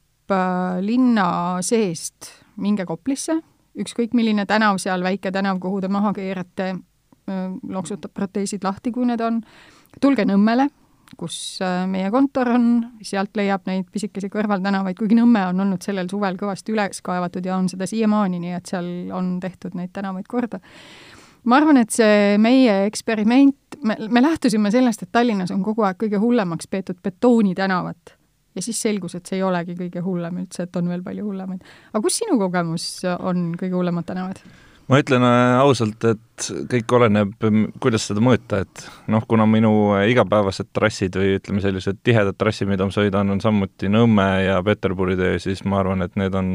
linna 0.81 1.29
seest, 1.65 2.31
minge 2.59 2.86
Koplisse, 2.86 3.39
ükskõik 3.79 4.13
milline 4.17 4.45
tänav 4.45 4.79
seal, 4.81 5.03
väike 5.03 5.31
tänav, 5.31 5.59
kuhu 5.63 5.81
te 5.81 5.88
maha 5.91 6.13
keerate 6.13 6.69
äh,, 6.74 7.48
loksutab 7.69 8.13
proteesid 8.13 8.63
lahti, 8.63 8.91
kui 8.91 9.07
need 9.09 9.24
on, 9.24 9.41
tulge 10.01 10.25
Nõmmele 10.27 10.69
kus 11.17 11.59
äh, 11.62 11.86
meie 11.89 12.09
kontor 12.12 12.51
on, 12.53 12.67
sealt 13.05 13.38
leiab 13.39 13.65
neid 13.69 13.88
pisikesi 13.91 14.29
kõrvaltänavaid, 14.31 14.98
kuigi 15.00 15.17
Nõmme 15.17 15.48
on 15.50 15.63
olnud 15.65 15.83
sellel 15.86 16.09
suvel 16.12 16.38
kõvasti 16.39 16.74
üles 16.75 17.01
kaevatud 17.05 17.45
ja 17.45 17.57
on 17.57 17.69
seda 17.71 17.88
siiamaani, 17.89 18.41
nii 18.43 18.53
et 18.57 18.69
seal 18.69 18.89
on 19.15 19.38
tehtud 19.41 19.77
neid 19.79 19.93
tänavaid 19.95 20.27
korda. 20.29 20.59
ma 21.43 21.57
arvan, 21.57 21.77
et 21.77 21.89
see 21.95 22.38
meie 22.38 22.86
eksperiment, 22.86 23.79
me, 23.83 23.95
me 24.09 24.21
lähtusime 24.21 24.71
sellest, 24.71 25.03
et 25.03 25.12
Tallinnas 25.12 25.51
on 25.55 25.63
kogu 25.63 25.88
aeg 25.88 25.98
kõige 26.03 26.19
hullemaks 26.19 26.67
peetud 26.67 27.00
betoonitänavat 27.03 28.18
ja 28.56 28.63
siis 28.65 28.82
selgus, 28.82 29.15
et 29.15 29.29
see 29.29 29.39
ei 29.39 29.46
olegi 29.46 29.75
kõige 29.77 30.03
hullem 30.06 30.41
üldse, 30.44 30.65
et 30.65 30.79
on 30.79 30.89
veel 30.89 31.03
palju 31.06 31.27
hullemaid. 31.27 31.62
aga 31.94 32.01
kus 32.06 32.22
sinu 32.24 32.39
kogemus 32.41 32.89
on 33.18 33.53
kõige 33.60 33.77
hullemad 33.77 34.08
tänavad? 34.10 34.41
ma 34.89 35.00
ütlen 35.03 35.25
äh, 35.25 35.60
ausalt, 35.62 36.03
et 36.10 36.22
kõik 36.72 36.93
oleneb, 36.98 37.34
kuidas 37.84 38.08
seda 38.10 38.22
mõõta, 38.24 38.63
et 38.65 38.86
noh, 39.12 39.24
kuna 39.29 39.46
minu 39.50 39.72
äh, 39.98 40.08
igapäevased 40.13 40.72
trassid 40.75 41.17
või 41.19 41.36
ütleme, 41.38 41.63
sellised 41.63 42.01
tihedad 42.05 42.38
trassid, 42.39 42.69
mida 42.69 42.88
ma 42.88 42.96
sõidan, 42.96 43.34
on 43.34 43.43
samuti 43.43 43.91
Nõmme 43.91 44.27
ja 44.46 44.60
Peterburi 44.65 45.17
tee, 45.19 45.38
siis 45.43 45.63
ma 45.67 45.81
arvan, 45.81 46.05
et 46.05 46.15
need 46.19 46.36
on, 46.38 46.50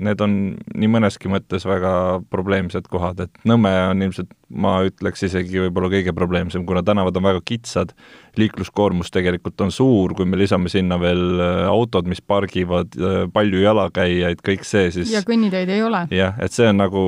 need 0.00 0.22
on 0.24 0.36
nii 0.56 0.90
mõneski 0.90 1.30
mõttes 1.32 1.66
väga 1.68 1.92
probleemsed 2.32 2.88
kohad, 2.92 3.24
et 3.26 3.44
Nõmme 3.48 3.72
on 3.90 4.06
ilmselt, 4.06 4.32
ma 4.50 4.78
ütleks 4.86 5.26
isegi 5.28 5.62
võib-olla 5.66 5.92
kõige 5.92 6.14
probleemsem, 6.16 6.64
kuna 6.66 6.82
tänavad 6.86 7.16
on 7.20 7.28
väga 7.28 7.44
kitsad, 7.46 7.92
liikluskoormus 8.40 9.12
tegelikult 9.14 9.60
on 9.66 9.74
suur, 9.74 10.16
kui 10.18 10.26
me 10.26 10.40
lisame 10.40 10.72
sinna 10.72 10.98
veel 11.02 11.22
äh, 11.36 11.66
autod, 11.70 12.08
mis 12.10 12.22
pargivad, 12.22 12.96
palju 13.34 13.62
jalakäijaid, 13.62 14.42
kõik 14.46 14.66
see, 14.66 14.90
siis 14.94 15.14
ja 15.14 15.22
kõnniteid 15.26 15.70
ei 15.70 15.84
ole. 15.86 16.06
jah, 16.14 16.36
et 16.42 16.54
see 16.54 16.70
on 16.70 16.84
nagu 16.84 17.04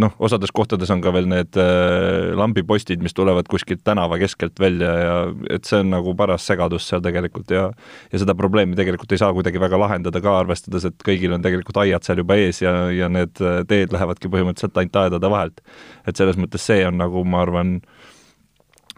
noh, 0.00 0.14
osades 0.18 0.52
kohtades 0.54 0.90
on 0.92 1.02
ka 1.04 1.12
veel 1.14 1.28
need 1.30 1.45
äh, 1.54 2.32
lambipostid, 2.36 3.02
mis 3.04 3.14
tulevad 3.14 3.46
kuskilt 3.50 3.84
tänava 3.86 4.18
keskelt 4.18 4.58
välja 4.60 4.90
ja 4.98 5.14
et 5.54 5.68
see 5.68 5.80
on 5.84 5.92
nagu 5.94 6.14
paras 6.18 6.46
segadus 6.48 6.88
seal 6.90 7.04
tegelikult 7.04 7.52
ja 7.54 7.68
ja 8.12 8.20
seda 8.22 8.34
probleemi 8.38 8.76
tegelikult 8.78 9.12
ei 9.14 9.22
saa 9.22 9.32
kuidagi 9.36 9.60
väga 9.62 9.78
lahendada 9.80 10.22
ka, 10.24 10.34
arvestades, 10.42 10.88
et 10.88 11.06
kõigil 11.06 11.36
on 11.36 11.44
tegelikult 11.44 11.80
aiad 11.84 12.06
seal 12.06 12.22
juba 12.24 12.38
ees 12.40 12.62
ja, 12.64 12.74
ja 12.94 13.10
need 13.12 13.38
äh, 13.44 13.62
teed 13.68 13.94
lähevadki 13.94 14.32
põhimõtteliselt 14.32 14.82
ainult 14.82 15.00
aedade 15.04 15.32
vahelt. 15.36 15.64
et 16.06 16.16
selles 16.16 16.40
mõttes 16.40 16.66
see 16.66 16.82
on 16.88 16.98
nagu, 16.98 17.24
ma 17.24 17.44
arvan, 17.46 17.78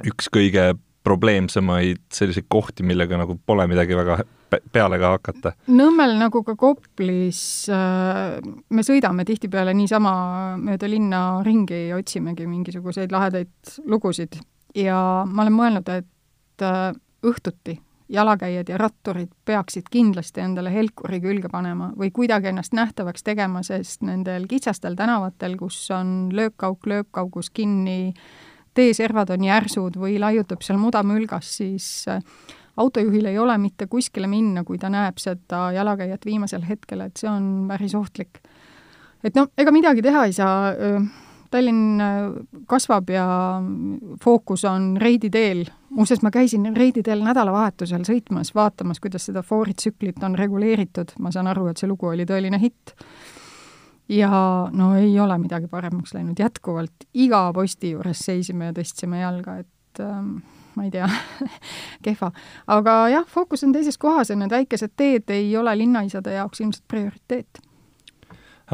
üks 0.07 0.31
kõige 0.33 0.73
probleemsemaid 1.07 2.03
selliseid 2.13 2.49
kohti, 2.53 2.85
millega 2.87 3.21
nagu 3.21 3.39
pole 3.47 3.67
midagi 3.71 3.97
väga 3.97 4.21
peale 4.49 4.99
ka 5.01 5.15
hakata? 5.17 5.53
Nõmmel 5.73 6.17
nagu 6.21 6.43
ka 6.47 6.55
Koplis 6.59 7.41
äh, 7.73 8.39
me 8.71 8.85
sõidame 8.87 9.27
tihtipeale 9.29 9.75
niisama 9.77 10.13
mööda 10.61 10.91
linna 10.91 11.25
ringi 11.47 11.89
ja 11.89 11.99
otsimegi 11.99 12.47
mingisuguseid 12.49 13.13
lahedaid 13.13 13.77
lugusid 13.87 14.41
ja 14.77 14.99
ma 15.27 15.45
olen 15.45 15.59
mõelnud, 15.59 15.93
et 15.93 16.65
äh, 16.65 16.91
õhtuti 17.27 17.79
jalakäijad 18.09 18.69
ja 18.69 18.79
ratturid 18.81 19.31
peaksid 19.45 19.89
kindlasti 19.93 20.41
endale 20.41 20.73
helkuri 20.73 21.21
külge 21.21 21.51
panema 21.53 21.91
või 21.99 22.11
kuidagi 22.15 22.49
ennast 22.49 22.73
nähtavaks 22.77 23.25
tegema, 23.25 23.63
sest 23.63 24.03
nendel 24.07 24.47
kitsastel 24.49 24.97
tänavatel, 24.97 25.59
kus 25.61 25.83
on 25.93 26.31
löökauk 26.33 26.87
löökaugus 26.89 27.51
kinni, 27.51 28.15
teeservad 28.75 29.31
on 29.35 29.45
järsud 29.45 29.99
või 30.01 30.17
laiutab 30.21 30.65
seal 30.65 30.81
mudamülgas, 30.81 31.51
siis 31.61 31.91
äh, 32.09 32.23
autojuhil 32.79 33.27
ei 33.31 33.39
ole 33.39 33.59
mitte 33.59 33.87
kuskile 33.91 34.31
minna, 34.31 34.65
kui 34.65 34.79
ta 34.79 34.91
näeb 34.93 35.19
seda 35.23 35.69
jalakäijat 35.75 36.27
viimasel 36.27 36.65
hetkel, 36.69 37.03
et 37.07 37.21
see 37.21 37.31
on 37.31 37.67
päris 37.71 37.95
ohtlik. 37.99 38.43
et 39.25 39.35
noh, 39.35 39.51
ega 39.59 39.75
midagi 39.75 40.03
teha 40.03 40.25
ei 40.29 40.37
saa, 40.37 40.75
Tallinn 41.49 42.01
kasvab 42.69 43.09
ja 43.09 43.27
fookus 44.21 44.67
on 44.69 44.97
Reidi 45.01 45.31
teel, 45.33 45.63
muuseas 45.97 46.21
ma 46.23 46.31
käisin 46.31 46.69
Reidi 46.77 47.01
teel 47.03 47.23
nädalavahetusel 47.25 48.05
sõitmas, 48.05 48.53
vaatamas, 48.55 49.01
kuidas 49.01 49.25
seda 49.31 49.41
fooritsüklit 49.43 50.21
on 50.29 50.37
reguleeritud, 50.37 51.15
ma 51.25 51.33
saan 51.33 51.49
aru, 51.49 51.71
et 51.71 51.81
see 51.81 51.89
lugu 51.89 52.11
oli 52.11 52.29
tõeline 52.29 52.61
hitt. 52.61 52.93
ja 54.09 54.29
no 54.73 54.95
ei 54.97 55.19
ole 55.21 55.39
midagi 55.41 55.69
paremaks 55.69 56.15
läinud, 56.17 56.37
jätkuvalt 56.41 57.09
iga 57.15 57.47
posti 57.53 57.95
juures 57.97 58.21
seisime 58.29 58.71
ja 58.71 58.77
tõstsime 58.77 59.21
jalga, 59.21 59.59
et 59.65 60.05
ähm, 60.05 60.37
ma 60.75 60.85
ei 60.87 60.91
tea 60.91 61.09
kehva. 62.05 62.33
aga 62.67 62.99
jah, 63.13 63.25
fookus 63.29 63.65
on 63.67 63.73
teises 63.75 63.99
kohas 64.01 64.31
ja 64.33 64.37
need 64.39 64.53
väikesed 64.55 64.95
teed 64.97 65.33
ei 65.35 65.51
ole 65.57 65.75
linnaisade 65.79 66.37
jaoks 66.37 66.63
ilmselt 66.63 66.85
prioriteet. 66.91 67.63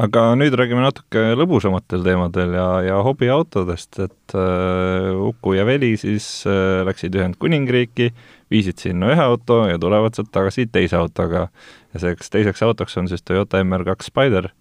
aga 0.05 0.25
nüüd 0.39 0.55
räägime 0.59 0.83
natuke 0.83 1.23
lõbusamatel 1.39 2.03
teemadel 2.05 2.55
ja, 2.57 2.67
ja 2.89 2.99
hobiautodest, 3.05 3.99
et 4.03 4.35
äh, 4.37 5.09
Uku 5.29 5.55
ja 5.55 5.65
Veli 5.65 5.95
siis 5.97 6.27
äh, 6.49 6.83
läksid 6.87 7.15
Ühendkuningriiki, 7.15 8.11
viisid 8.51 8.83
sinna 8.83 9.13
ühe 9.15 9.23
auto 9.23 9.63
ja 9.69 9.79
tulevad 9.81 10.17
sealt 10.17 10.33
tagasi 10.35 10.67
teise 10.67 10.99
autoga. 10.99 11.47
ja 11.93 12.03
selleks 12.03 12.29
teiseks 12.29 12.63
autoks 12.67 12.97
on 13.01 13.09
siis 13.09 13.23
Toyota 13.23 13.63
MR2 13.63 14.11
Spider 14.11 14.51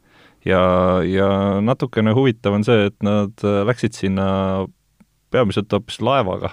ja, 0.47 0.63
ja 1.03 1.29
natukene 1.61 2.15
huvitav 2.15 2.55
on 2.55 2.65
see, 2.65 2.87
et 2.93 2.97
nad 3.03 3.45
läksid 3.67 3.97
sinna 3.99 4.29
peamiselt 5.35 5.73
hoopis 5.75 5.99
laevaga 6.05 6.53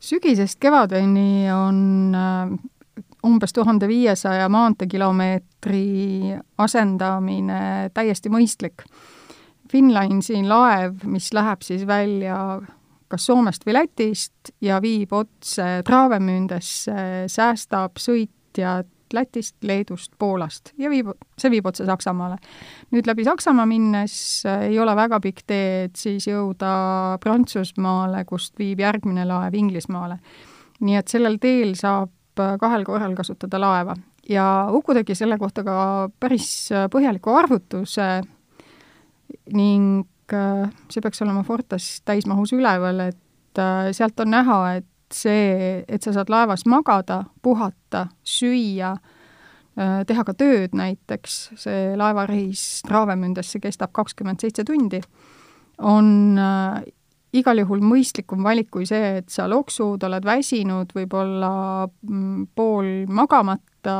sügisest 0.00 0.58
kevadeni 0.60 1.46
on 1.52 2.14
äh, 2.14 2.58
umbes 3.26 3.52
tuhande 3.52 3.88
viiesaja 3.88 4.48
maanteekilomeetri 4.48 5.84
asendamine 6.58 7.90
täiesti 7.94 8.30
mõistlik. 8.32 8.84
Finnlinesi 9.68 10.40
laev, 10.48 11.02
mis 11.04 11.32
läheb 11.36 11.62
siis 11.62 11.84
välja 11.86 12.38
kas 13.08 13.26
Soomest 13.26 13.64
või 13.66 13.74
Lätist 13.78 14.52
ja 14.60 14.80
viib 14.84 15.12
otse 15.16 15.82
Travemündesse, 15.84 17.28
säästab 17.28 18.00
sõitjat 18.00 18.88
Lätist, 19.14 19.56
Leedust, 19.62 20.12
Poolast 20.18 20.72
ja 20.78 20.90
viib, 20.90 21.10
see 21.38 21.50
viib 21.52 21.66
otse 21.66 21.86
Saksamaale. 21.86 22.38
nüüd 22.94 23.08
läbi 23.08 23.24
Saksamaa 23.24 23.66
minnes 23.66 24.44
äh, 24.46 24.68
ei 24.68 24.78
ole 24.80 24.94
väga 24.96 25.20
pikk 25.20 25.44
tee, 25.46 25.84
et 25.88 25.96
siis 25.96 26.28
jõuda 26.28 27.18
Prantsusmaale, 27.22 28.24
kust 28.28 28.58
viib 28.58 28.80
järgmine 28.80 29.26
laev 29.28 29.54
Inglismaale. 29.54 30.18
nii 30.80 30.96
et 30.96 31.08
sellel 31.08 31.38
teel 31.42 31.74
saab 31.78 32.40
äh, 32.40 32.56
kahel 32.60 32.84
korral 32.84 33.14
kasutada 33.18 33.60
laeva 33.60 33.96
ja 34.28 34.68
Uku 34.72 34.94
tegi 34.94 35.14
selle 35.14 35.38
kohta 35.38 35.64
ka 35.64 35.78
päris 36.20 36.72
äh, 36.72 36.88
põhjaliku 36.92 37.34
arvutuse 37.36 38.10
ning 39.52 40.06
see 40.28 41.00
peaks 41.00 41.22
olema 41.24 41.40
Fortas 41.42 42.02
täismahus 42.04 42.50
üleval, 42.52 42.98
et 43.00 43.60
sealt 43.96 44.20
on 44.20 44.28
näha, 44.28 44.58
et 44.76 44.86
see, 45.14 45.84
et 45.88 46.04
sa 46.04 46.12
saad 46.16 46.30
laevas 46.32 46.66
magada, 46.66 47.22
puhata, 47.42 48.06
süüa, 48.26 48.94
äh, 49.78 50.02
teha 50.06 50.24
ka 50.26 50.34
tööd 50.38 50.76
näiteks, 50.76 51.38
see 51.56 51.96
laevareis 51.98 52.82
Travemündesse 52.88 53.60
kestab 53.62 53.94
kakskümmend 53.96 54.44
seitse 54.44 54.64
tundi, 54.68 55.00
on 55.78 56.38
äh, 56.38 56.82
igal 57.36 57.60
juhul 57.62 57.82
mõistlikum 57.84 58.44
valik 58.44 58.70
kui 58.74 58.86
see, 58.88 59.18
et 59.20 59.28
sa 59.32 59.48
loksud, 59.50 60.02
oled 60.08 60.24
väsinud, 60.24 60.92
võib-olla 60.96 61.52
mm, 61.86 62.48
pool 62.56 63.04
magamata 63.12 63.98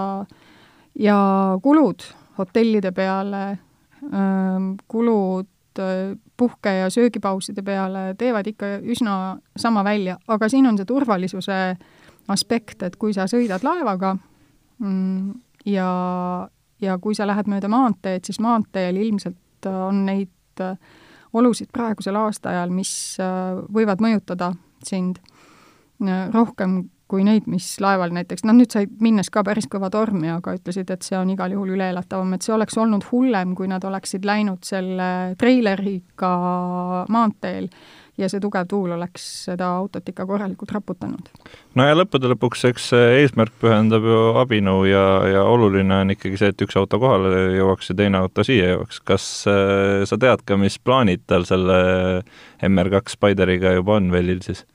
ja 0.98 1.20
kulud 1.62 2.06
hotellide 2.38 2.92
peale, 2.96 3.44
ähm, 4.08 4.74
kulud 4.88 5.48
äh, 5.82 6.14
puhke- 6.36 6.74
ja 6.80 6.90
söögipauside 6.90 7.62
peale 7.62 8.14
teevad 8.18 8.46
ikka 8.46 8.78
üsna 8.82 9.38
sama 9.56 9.84
välja, 9.84 10.18
aga 10.28 10.48
siin 10.48 10.66
on 10.66 10.78
see 10.78 10.88
turvalisuse 10.88 11.58
aspekt, 12.28 12.82
et 12.82 12.96
kui 12.96 13.14
sa 13.16 13.26
sõidad 13.30 13.64
laevaga 13.64 14.16
mm, 14.78 15.32
ja, 15.66 15.90
ja 16.80 16.98
kui 16.98 17.14
sa 17.14 17.26
lähed 17.26 17.48
mööda 17.50 17.70
maanteed, 17.72 18.24
siis 18.24 18.40
maanteel 18.40 18.96
ilmselt 19.00 19.68
on 19.68 20.04
neid 20.06 20.62
äh, 20.64 20.76
olusid 21.32 21.72
praegusel 21.72 22.16
aastaajal, 22.18 22.72
mis 22.74 22.92
äh, 23.22 23.58
võivad 23.74 24.02
mõjutada 24.04 24.52
sind 24.86 25.20
äh, 26.02 26.28
rohkem 26.34 26.84
kui 27.08 27.24
neid, 27.24 27.46
mis 27.48 27.66
laeval 27.80 28.12
näiteks, 28.14 28.44
noh 28.44 28.56
nüüd 28.58 28.72
sai 28.74 28.88
minnes 29.00 29.30
ka 29.32 29.42
päris 29.46 29.68
kõva 29.70 29.88
tormi, 29.92 30.28
aga 30.32 30.54
ütlesid, 30.58 30.90
et 30.92 31.06
see 31.06 31.16
on 31.18 31.30
igal 31.32 31.54
juhul 31.54 31.72
üle 31.76 31.88
elatavam, 31.92 32.34
et 32.36 32.44
see 32.44 32.54
oleks 32.54 32.76
olnud 32.78 33.06
hullem, 33.12 33.54
kui 33.56 33.70
nad 33.70 33.84
oleksid 33.84 34.28
läinud 34.28 34.66
selle 34.68 35.08
treileriga 35.40 36.34
maanteel 37.08 37.70
ja 38.18 38.28
see 38.30 38.42
tugev 38.42 38.66
tuul 38.68 38.92
oleks 38.96 39.24
seda 39.46 39.70
autot 39.78 40.08
ikka 40.10 40.26
korralikult 40.26 40.72
raputanud. 40.74 41.28
no 41.78 41.86
ja 41.86 41.96
lõppude 41.96 42.30
lõpuks, 42.32 42.64
eks 42.72 42.90
eesmärk 42.98 43.54
pühendab 43.62 44.06
ju 44.06 44.22
abinõu 44.42 44.84
ja, 44.90 45.04
ja 45.32 45.44
oluline 45.46 46.02
on 46.02 46.14
ikkagi 46.14 46.40
see, 46.40 46.52
et 46.52 46.66
üks 46.66 46.76
auto 46.80 47.00
kohale 47.02 47.44
jõuaks 47.56 47.92
ja 47.92 47.98
teine 48.02 48.22
auto 48.22 48.44
siia 48.46 48.72
jõuaks. 48.74 49.00
kas 49.06 49.28
äh, 49.50 50.02
sa 50.08 50.18
tead 50.20 50.42
ka, 50.44 50.58
mis 50.60 50.78
plaanid 50.82 51.24
tal 51.30 51.46
selle 51.48 51.78
MR2 52.66 53.14
Spideriga 53.14 53.76
juba 53.78 54.00
on 54.00 54.10
veel 54.12 54.42
siis? 54.44 54.66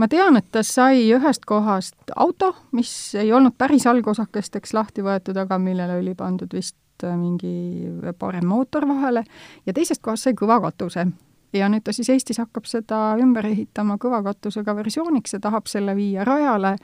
Ma 0.00 0.08
tean, 0.08 0.38
et 0.40 0.48
ta 0.52 0.62
sai 0.66 1.08
ühest 1.12 1.44
kohast 1.48 2.14
auto, 2.16 2.54
mis 2.76 2.90
ei 3.20 3.32
olnud 3.36 3.56
päris 3.58 3.86
algosakesteks 3.90 4.72
lahti 4.76 5.04
võetud, 5.04 5.36
aga 5.40 5.58
millele 5.60 5.98
oli 6.00 6.14
pandud 6.16 6.52
vist 6.56 7.04
äh, 7.04 7.16
mingi 7.16 8.14
parem 8.18 8.48
mootor 8.48 8.88
vahele 8.88 9.24
ja 9.66 9.74
teisest 9.76 10.02
kohast 10.04 10.28
sai 10.28 10.38
kõva 10.38 10.60
katuse. 10.64 11.06
ja 11.52 11.66
nüüd 11.68 11.82
ta 11.82 11.92
siis 11.92 12.08
Eestis 12.14 12.38
hakkab 12.38 12.68
seda 12.70 13.16
ümber 13.18 13.48
ehitama 13.48 13.96
kõvakatusega 14.00 14.74
versiooniks 14.76 15.34
ja 15.34 15.40
tahab 15.42 15.66
selle 15.66 15.96
viia 15.98 16.24
rajale, 16.24 16.76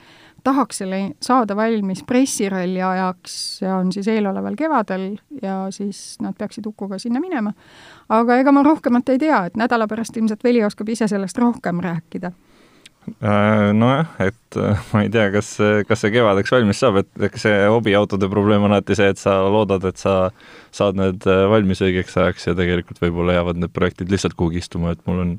tahaks 0.45 0.83
selle 0.83 0.99
saada 1.23 1.57
valmis 1.57 2.03
pressiralli 2.03 2.83
ajaks, 2.83 3.37
see 3.61 3.71
on 3.71 3.93
siis 3.95 4.09
eeloleval 4.11 4.59
kevadel 4.59 5.15
ja 5.43 5.69
siis 5.71 6.19
nad 6.21 6.35
peaksid 6.37 6.67
Ukuga 6.67 6.99
sinna 6.99 7.23
minema. 7.23 7.55
aga 8.09 8.37
ega 8.43 8.53
ma 8.53 8.67
rohkemat 8.67 9.15
ei 9.15 9.23
tea, 9.23 9.45
et 9.47 9.57
nädala 9.57 9.87
pärast 9.87 10.17
ilmselt 10.17 10.45
Veli 10.45 10.65
oskab 10.65 10.89
ise 10.89 11.09
sellest 11.09 11.39
rohkem 11.39 11.81
rääkida 11.81 12.33
nojah, 13.21 14.09
et 14.19 14.57
äh, 14.57 14.81
ma 14.93 15.03
ei 15.05 15.11
tea, 15.13 15.29
kas, 15.35 15.53
kas 15.89 16.03
see 16.03 16.13
kevadeks 16.15 16.53
valmis 16.53 16.81
saab, 16.83 17.01
et 17.03 17.27
eks 17.29 17.47
see 17.47 17.57
hobiautode 17.71 18.29
probleem 18.33 18.67
on 18.67 18.75
alati 18.75 18.97
see, 18.99 19.09
et 19.13 19.21
sa 19.21 19.39
loodad, 19.53 19.85
et 19.89 20.01
sa 20.01 20.31
saad 20.75 20.99
need 20.99 21.27
äh, 21.31 21.45
valmis 21.51 21.83
õigeks 21.87 22.19
ajaks 22.21 22.51
ja 22.51 22.57
tegelikult 22.59 23.01
võib-olla 23.03 23.39
jäävad 23.39 23.63
need 23.63 23.75
projektid 23.77 24.13
lihtsalt 24.13 24.37
kuhugi 24.39 24.63
istuma, 24.63 24.95
et 24.95 25.03
mul 25.09 25.23
on 25.23 25.35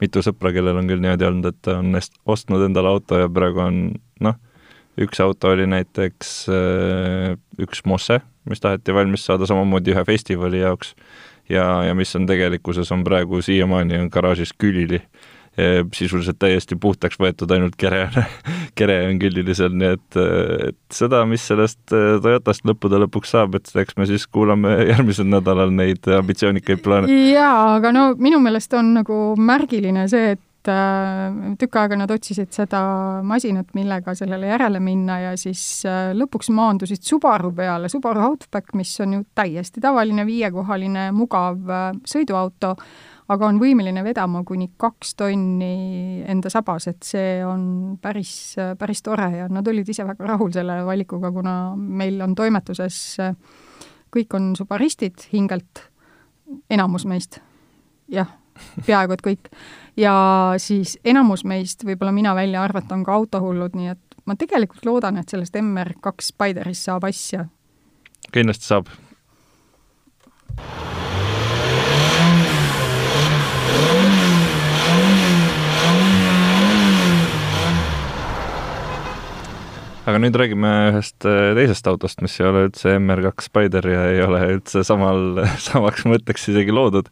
mitu 0.00 0.24
sõpra, 0.24 0.52
kellel 0.56 0.80
on 0.80 0.88
küll 0.88 1.02
niimoodi 1.02 1.28
olnud, 1.28 1.50
et 1.52 1.72
on 1.74 1.98
ostnud 2.32 2.64
endale 2.64 2.94
auto 2.94 3.20
ja 3.20 3.28
praegu 3.32 3.64
on 3.66 3.82
noh, 4.24 4.38
üks 5.00 5.20
auto 5.22 5.52
oli 5.52 5.68
näiteks 5.68 6.32
üks 7.60 7.84
Mosse, 7.88 8.20
mis 8.48 8.62
taheti 8.64 8.94
valmis 8.96 9.26
saada 9.28 9.48
samamoodi 9.48 9.92
ühe 9.92 10.04
festivali 10.08 10.64
jaoks. 10.64 10.94
Ja, 11.50 11.82
ja 11.82 11.96
mis 11.98 12.12
on 12.14 12.28
tegelikkuses, 12.30 12.92
on 12.94 13.02
praegu 13.02 13.40
siiamaani 13.42 13.98
on 13.98 14.10
garaažis 14.12 14.52
külili 14.54 15.00
sisuliselt 15.94 16.38
täiesti 16.40 16.76
puhtaks 16.80 17.18
võetud, 17.20 17.50
ainult 17.54 17.76
kere 17.80 18.08
kere 18.78 18.98
on 19.08 19.18
külili 19.20 19.54
seal, 19.56 19.72
nii 19.76 19.94
et, 19.96 20.20
et 20.70 20.78
seda, 20.94 21.22
mis 21.28 21.44
sellest 21.46 21.94
äh, 21.96 22.18
Toyotast 22.22 22.66
lõppude 22.68 23.00
lõpuks 23.04 23.34
saab, 23.34 23.56
et 23.58 23.72
eks 23.82 23.98
me 24.00 24.08
siis 24.10 24.26
kuulame 24.30 24.76
järgmisel 24.92 25.28
nädalal 25.30 25.72
neid 25.74 26.06
ambitsioonikaid 26.20 26.84
plaane. 26.84 27.18
jaa, 27.32 27.76
aga 27.78 27.92
no 27.96 28.12
minu 28.18 28.40
meelest 28.42 28.78
on 28.78 28.94
nagu 29.00 29.18
märgiline 29.38 30.06
see, 30.10 30.34
et 30.36 30.70
äh, 30.70 31.54
tükk 31.60 31.80
aega 31.82 32.00
nad 32.00 32.14
otsisid 32.14 32.52
seda 32.54 32.82
masinat, 33.26 33.70
millega 33.76 34.14
sellele 34.18 34.52
järele 34.52 34.82
minna 34.84 35.20
ja 35.26 35.36
siis 35.40 35.84
lõpuks 36.16 36.52
maandusid 36.56 37.04
Subaru 37.06 37.52
peale, 37.56 37.92
Subaru 37.92 38.26
Outback, 38.30 38.74
mis 38.78 38.94
on 39.04 39.18
ju 39.18 39.24
täiesti 39.36 39.82
tavaline 39.82 40.26
viiekohaline 40.28 41.10
mugav 41.16 41.74
sõiduauto 42.08 42.76
aga 43.30 43.46
on 43.46 43.60
võimeline 43.60 44.02
vedama 44.04 44.42
kuni 44.46 44.70
kaks 44.80 45.14
tonni 45.18 46.22
enda 46.28 46.50
sabas, 46.52 46.88
et 46.90 47.06
see 47.06 47.38
on 47.46 47.62
päris, 48.02 48.32
päris 48.78 49.04
tore 49.06 49.28
ja 49.36 49.46
nad 49.52 49.66
olid 49.70 49.88
ise 49.88 50.06
väga 50.06 50.32
rahul 50.32 50.52
selle 50.54 50.80
valikuga, 50.86 51.30
kuna 51.34 51.54
meil 51.76 52.20
on 52.24 52.34
toimetuses, 52.38 52.98
kõik 54.10 54.36
on 54.38 54.52
subaristid 54.58 55.28
hingelt, 55.32 55.84
enamus 56.70 57.06
meist, 57.06 57.38
jah, 58.10 58.32
peaaegu 58.86 59.16
et 59.16 59.26
kõik. 59.26 59.52
ja 59.96 60.14
siis 60.58 60.96
enamus 61.04 61.44
meist, 61.46 61.84
võib-olla 61.86 62.14
mina 62.16 62.34
välja 62.34 62.64
arvata, 62.64 62.96
on 62.96 63.06
ka 63.06 63.14
autohullud, 63.14 63.78
nii 63.78 63.94
et 63.94 64.18
ma 64.26 64.36
tegelikult 64.38 64.88
loodan, 64.88 65.20
et 65.22 65.30
sellest 65.30 65.54
MR2 65.60 66.32
Spiderist 66.32 66.90
saab 66.90 67.06
asja. 67.06 67.46
kindlasti 68.34 68.72
saab 68.72 68.90
aga 80.20 80.28
nüüd 80.28 80.36
räägime 80.36 80.70
ühest 80.90 81.24
äh, 81.24 81.54
teisest 81.56 81.86
autost, 81.88 82.20
mis 82.20 82.34
ei 82.40 82.44
ole 82.44 82.66
üldse 82.66 82.92
MR2 82.98 83.44
Spider 83.46 83.86
ja 83.88 84.00
ei 84.10 84.20
ole 84.20 84.40
üldse 84.56 84.82
samal, 84.84 85.40
samaks 85.68 86.04
mõtteks 86.04 86.50
isegi 86.52 86.74
loodud. 86.74 87.08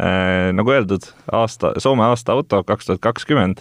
Äh, 0.00 0.48
nagu 0.56 0.72
öeldud, 0.72 1.04
aasta, 1.36 1.74
Soome 1.82 2.06
aasta 2.08 2.32
auto 2.32 2.62
kaks 2.64 2.88
tuhat 2.88 3.02
kakskümmend 3.04 3.60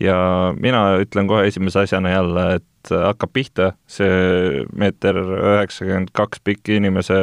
ja 0.00 0.16
mina 0.56 0.96
ütlen 1.02 1.28
kohe 1.28 1.44
esimese 1.50 1.82
asjana 1.82 2.14
jälle, 2.14 2.44
et 2.60 2.92
hakkab 2.94 3.32
pihta 3.36 3.72
see 3.90 4.62
meeter 4.72 5.18
üheksakümmend 5.20 6.14
kaks 6.16 6.40
pikk 6.40 6.70
inimese 6.78 7.18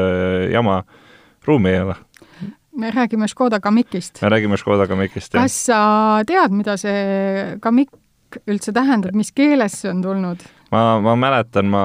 jama, 0.53 0.84
ruumi 1.47 1.73
ei 1.73 1.86
ole 1.88 1.95
me 2.77 2.91
räägime 2.93 3.25
Škoda 3.25 3.58
Kamikist. 3.60 4.21
me 4.21 4.30
räägime 4.30 4.58
Škoda 4.62 4.86
Kamikist, 4.86 5.34
jah. 5.34 5.47
kas 5.47 5.58
sa 5.65 5.80
tead, 6.30 6.53
mida 6.53 6.77
see 6.77 7.58
Kamik 7.63 7.89
üldse 8.45 8.75
tähendab, 8.75 9.17
mis 9.17 9.34
keeles 9.34 9.82
see 9.82 9.89
on 9.89 10.06
tulnud? 10.06 10.45
Ma, 10.71 10.82
ma 11.03 11.15
mäletan, 11.19 11.69
ma 11.71 11.84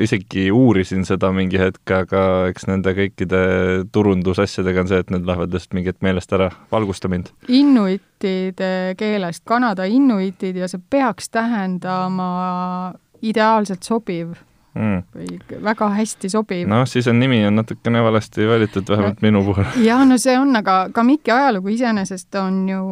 isegi 0.00 0.48
uurisin 0.54 1.04
seda 1.08 1.32
mingi 1.34 1.60
hetk, 1.60 1.82
aga 1.94 2.24
eks 2.50 2.66
nende 2.70 2.94
kõikide 2.96 3.42
turundusasjadega 3.94 4.84
on 4.84 4.90
see, 4.90 5.02
et 5.04 5.14
need 5.14 5.28
lähevad 5.28 5.54
lihtsalt 5.54 5.78
mingi 5.78 5.92
hetk 5.92 6.04
meelest 6.06 6.36
ära. 6.36 6.50
valgusta 6.72 7.10
mind. 7.12 7.32
Inuitide 7.48 8.72
keelest, 8.98 9.44
Kanada 9.48 9.86
inuitid 9.88 10.58
ja 10.60 10.68
see 10.70 10.82
peaks 10.90 11.30
tähendama 11.30 12.30
ideaalselt 13.22 13.84
sobiv 13.84 14.38
mm. 14.74 15.02
või 15.14 15.60
väga 15.64 15.88
hästi 15.94 16.30
sobiv. 16.32 16.64
noh, 16.70 16.84
siis 16.88 17.08
on 17.10 17.18
nimi 17.20 17.40
on 17.46 17.58
natukene 17.60 18.02
valesti 18.04 18.48
valitud, 18.48 18.86
vähemalt 18.88 19.20
no, 19.20 19.26
minu 19.26 19.44
puhul. 19.44 19.68
jaa, 19.84 20.04
no 20.08 20.18
see 20.20 20.36
on, 20.38 20.54
aga 20.56 20.80
Kamiki 20.94 21.32
ajalugu 21.34 21.74
iseenesest 21.74 22.34
on 22.40 22.62
ju 22.68 22.82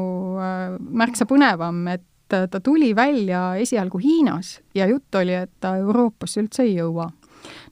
äh, 0.42 0.76
märksa 0.78 1.28
põnevam, 1.30 1.84
et 1.94 2.04
et 2.36 2.50
ta 2.50 2.60
tuli 2.60 2.94
välja 2.96 3.54
esialgu 3.60 3.98
Hiinas 4.02 4.58
ja 4.74 4.86
jutt 4.90 5.14
oli, 5.14 5.34
et 5.34 5.52
ta 5.60 5.76
Euroopasse 5.80 6.42
üldse 6.42 6.64
ei 6.66 6.76
jõua. 6.78 7.10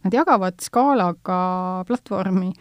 Nad 0.05 0.15
jagavad 0.15 0.61
skaalaga 0.63 1.39
platvormi 1.89 2.53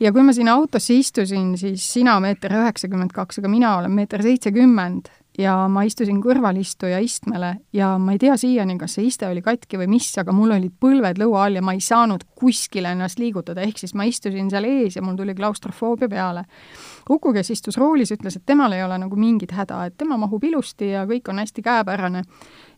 ja 0.00 0.12
kui 0.12 0.22
ma 0.24 0.34
sinna 0.34 0.54
autosse 0.58 0.94
istusin, 0.94 1.56
siis 1.58 1.84
sina 1.94 2.18
meeter 2.22 2.54
üheksakümmend 2.56 3.12
kaks, 3.14 3.42
aga 3.42 3.50
mina 3.50 3.76
olen 3.80 3.92
meeter 3.94 4.22
seitsekümmend 4.24 5.10
ja 5.38 5.54
ma 5.72 5.84
istusin 5.88 6.18
kõrvalistuja 6.22 6.98
istmele 7.02 7.54
ja 7.76 7.94
ma 8.00 8.14
ei 8.14 8.20
tea 8.20 8.34
siiani, 8.40 8.76
kas 8.80 8.98
see 8.98 9.08
iste 9.08 9.28
oli 9.28 9.42
katki 9.44 9.80
või 9.80 9.88
mis, 9.94 10.10
aga 10.20 10.34
mul 10.36 10.52
olid 10.58 10.74
põlved 10.80 11.20
lõua 11.22 11.46
all 11.46 11.56
ja 11.56 11.64
ma 11.64 11.74
ei 11.76 11.80
saanud 11.84 12.26
kuskile 12.38 12.92
ennast 12.92 13.22
liigutada, 13.22 13.64
ehk 13.64 13.80
siis 13.80 13.96
ma 13.98 14.06
istusin 14.08 14.50
seal 14.52 14.68
ees 14.68 14.98
ja 14.98 15.04
mul 15.04 15.16
tuli 15.18 15.34
klaustrofoobia 15.38 16.10
peale. 16.12 16.44
Uku, 17.10 17.32
kes 17.32 17.50
istus 17.50 17.78
roolis, 17.80 18.12
ütles, 18.14 18.36
et 18.36 18.46
temal 18.46 18.72
ei 18.72 18.84
ole 18.84 18.98
nagu 19.02 19.16
mingit 19.18 19.52
häda, 19.56 19.86
et 19.86 19.96
tema 19.98 20.18
mahub 20.20 20.44
ilusti 20.44 20.92
ja 20.92 21.06
kõik 21.08 21.30
on 21.32 21.42
hästi 21.42 21.62
käepärane. 21.62 22.24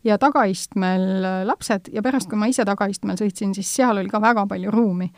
ja 0.04 0.18
tagaistmel 0.18 1.46
lapsed 1.46 1.88
ja 1.92 2.02
pärast, 2.02 2.28
kui 2.28 2.38
ma 2.38 2.46
ise 2.46 2.64
tagaistmel 2.64 3.16
sõitsin, 3.16 3.54
siis 3.54 3.74
seal 3.74 3.98
oli 3.98 4.08
ka 4.08 4.20
väga 4.20 4.46
palju 4.46 4.70
ruumi 4.70 5.10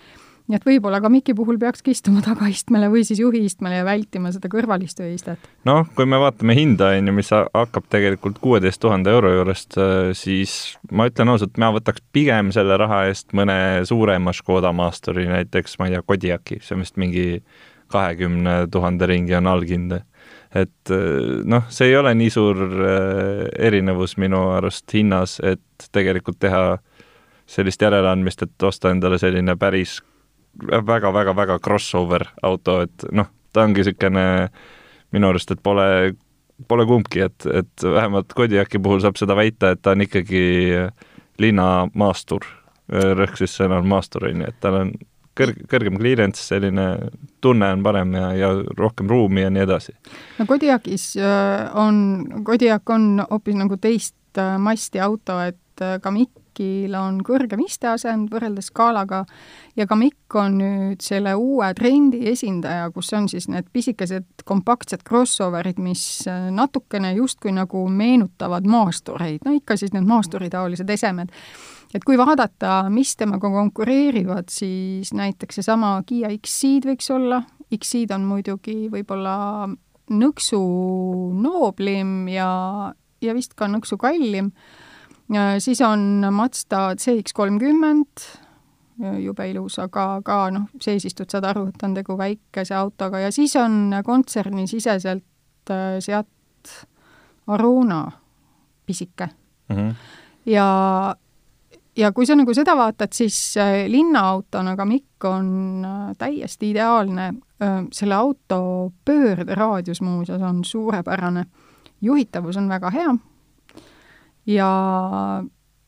nii 0.47 0.59
et 0.59 0.66
võib-olla 0.66 1.01
ka 1.03 1.11
Miki 1.11 1.35
puhul 1.37 1.59
peakski 1.61 1.92
istuma 1.95 2.23
tagaistmele 2.27 2.88
või 2.92 3.03
siis 3.07 3.21
juhiistmele 3.23 3.81
ja 3.81 3.87
vältima 3.87 4.31
seda 4.35 4.51
kõrvalistuja 4.53 5.11
istet. 5.14 5.49
noh, 5.69 5.87
kui 5.99 6.07
me 6.09 6.21
vaatame 6.23 6.57
hinda, 6.59 6.92
on 6.97 7.11
ju, 7.11 7.16
mis 7.16 7.33
hakkab 7.35 7.88
tegelikult 7.92 8.40
kuueteist 8.42 8.81
tuhande 8.83 9.12
euro 9.14 9.33
juurest, 9.35 9.79
äh, 9.81 10.11
siis 10.16 10.77
ma 10.90 11.09
ütlen 11.11 11.33
ausalt, 11.35 11.59
ma 11.62 11.73
võtaks 11.75 12.05
pigem 12.14 12.53
selle 12.55 12.79
raha 12.81 13.05
eest 13.11 13.35
mõne 13.37 13.59
suurema 13.88 14.35
Škoda 14.37 14.73
Masteri, 14.77 15.27
näiteks 15.31 15.81
ma 15.81 15.90
ei 15.90 15.97
tea, 15.97 16.05
Kodiaki, 16.07 16.61
see 16.62 16.77
on 16.77 16.87
vist 16.87 17.01
mingi 17.01 17.27
kahekümne 17.92 18.66
tuhande 18.70 19.07
ringi 19.07 19.35
on 19.37 19.46
allhind. 19.46 19.92
et 20.55 20.90
äh, 20.90 21.42
noh, 21.44 21.64
see 21.68 21.90
ei 21.90 21.96
ole 21.96 22.14
nii 22.14 22.31
suur 22.31 22.57
äh, 22.57 23.46
erinevus 23.66 24.16
minu 24.16 24.49
arust 24.57 24.92
hinnas, 24.94 25.40
et 25.40 25.88
tegelikult 25.92 26.38
teha 26.40 26.79
sellist 27.46 27.83
järeleandmist, 27.83 28.42
et 28.42 28.62
osta 28.62 28.90
endale 28.90 29.18
selline 29.18 29.57
päris 29.57 30.01
väga-väga-väga 30.62 31.59
crossover 31.62 32.25
auto, 32.42 32.81
et 32.87 33.05
noh, 33.12 33.29
ta 33.53 33.66
ongi 33.66 33.85
niisugune 33.85 34.27
minu 35.12 35.29
arust, 35.29 35.51
et 35.53 35.62
pole, 35.62 36.14
pole 36.68 36.87
kumbki, 36.88 37.27
et, 37.27 37.46
et 37.46 37.85
vähemalt 37.85 38.33
Kodiaki 38.35 38.81
puhul 38.83 39.03
saab 39.05 39.20
seda 39.20 39.37
väita, 39.37 39.75
et 39.75 39.83
ta 39.83 39.92
on 39.92 40.07
ikkagi 40.07 40.46
linnamaastur, 41.42 42.46
rõhk 43.20 43.37
siis 43.42 43.59
sõnal 43.61 43.85
maastur, 43.87 44.31
on 44.31 44.42
ju, 44.42 44.49
et 44.49 44.59
tal 44.62 44.81
on 44.81 44.96
kõrg, 45.37 45.61
kõrgem 45.70 45.99
clearance, 46.01 46.42
selline 46.42 46.87
tunne 47.44 47.70
on 47.77 47.85
parem 47.87 48.16
ja, 48.16 48.31
ja 48.37 48.53
rohkem 48.79 49.11
ruumi 49.11 49.44
ja 49.44 49.53
nii 49.53 49.66
edasi. 49.66 49.94
no 50.38 50.49
Kodiakis 50.49 51.12
äh, 51.20 51.68
on, 51.79 52.42
Kodiak 52.44 52.90
on 52.90 53.22
hoopis 53.29 53.59
nagu 53.59 53.79
teist 53.81 54.40
äh, 54.40 54.57
masti 54.62 55.01
auto, 55.03 55.38
et 55.44 55.85
äh, 55.85 55.99
Kamikil 56.03 56.96
on 56.96 57.20
kõrgem 57.27 57.61
isteasend 57.66 58.33
võrreldes 58.33 58.70
skaalaga 58.72 59.25
ja 59.77 59.87
Kamik 59.87 60.38
on 60.40 60.59
nüüd 60.62 61.05
selle 61.05 61.37
uue 61.37 61.68
trendi 61.77 62.25
esindaja, 62.33 62.88
kus 62.94 63.12
on 63.16 63.29
siis 63.29 63.49
need 63.53 63.68
pisikesed 63.72 64.46
kompaktsed 64.49 65.05
crossover'id, 65.07 65.79
mis 65.83 66.25
natukene 66.27 67.12
justkui 67.18 67.53
nagu 67.53 67.87
meenutavad 67.92 68.64
maastureid, 68.64 69.44
no 69.44 69.53
ikka 69.57 69.77
siis 69.77 69.92
need 69.92 70.09
maasturitaolised 70.09 70.90
esemed. 70.96 71.35
Et 71.94 72.05
kui 72.05 72.18
vaadata, 72.18 72.87
mis 72.92 73.14
temaga 73.16 73.51
konkureerivad, 73.51 74.51
siis 74.51 75.12
näiteks 75.16 75.61
seesama 75.61 75.99
Kiia 76.07 76.31
X-Ceed 76.37 76.88
võiks 76.88 77.11
olla, 77.14 77.42
X-Ceed 77.75 78.14
on 78.14 78.27
muidugi 78.29 78.87
võib-olla 78.92 79.68
nõksu 80.11 80.61
nooblim 81.35 82.29
ja, 82.31 82.49
ja 83.22 83.35
vist 83.35 83.57
ka 83.59 83.68
nõksu 83.70 83.99
kallim. 83.99 84.53
siis 85.59 85.81
on 85.83 86.27
Mazda 86.31 86.94
CX 86.94 87.35
kolmkümmend, 87.35 88.27
jube 89.20 89.49
ilus, 89.51 89.79
aga 89.83 90.20
ka 90.25 90.38
noh, 90.55 90.68
seesistud 90.81 91.31
saad 91.31 91.44
aru, 91.44 91.66
et 91.68 91.83
on 91.85 91.96
tegu 91.96 92.16
väikese 92.18 92.75
autoga 92.75 93.20
ja 93.20 93.33
siis 93.35 93.57
on 93.61 93.92
kontsernisiseselt 94.05 95.70
äh, 95.70 95.99
Seat 96.01 96.87
Arona 97.46 98.11
pisike 98.87 99.29
mm. 99.68 99.77
-hmm. 99.77 99.94
ja, 100.46 101.16
ja 101.96 102.12
kui 102.12 102.26
sa 102.28 102.37
nagu 102.38 102.54
seda 102.54 102.76
vaatad, 102.78 103.12
siis 103.16 103.38
äh, 103.61 103.85
linnaautona 103.90 104.76
Kamik 104.76 105.24
on 105.24 105.85
äh, 105.85 106.12
täiesti 106.18 106.70
ideaalne 106.74 107.32
selle 107.96 108.12
auto 108.12 108.92
pöörderaadius 109.09 110.02
muuseas 110.04 110.42
on 110.44 110.59
suurepärane, 110.64 111.46
juhitavus 112.04 112.59
on 112.61 112.68
väga 112.68 112.90
hea. 112.92 113.14
ja 114.46 114.66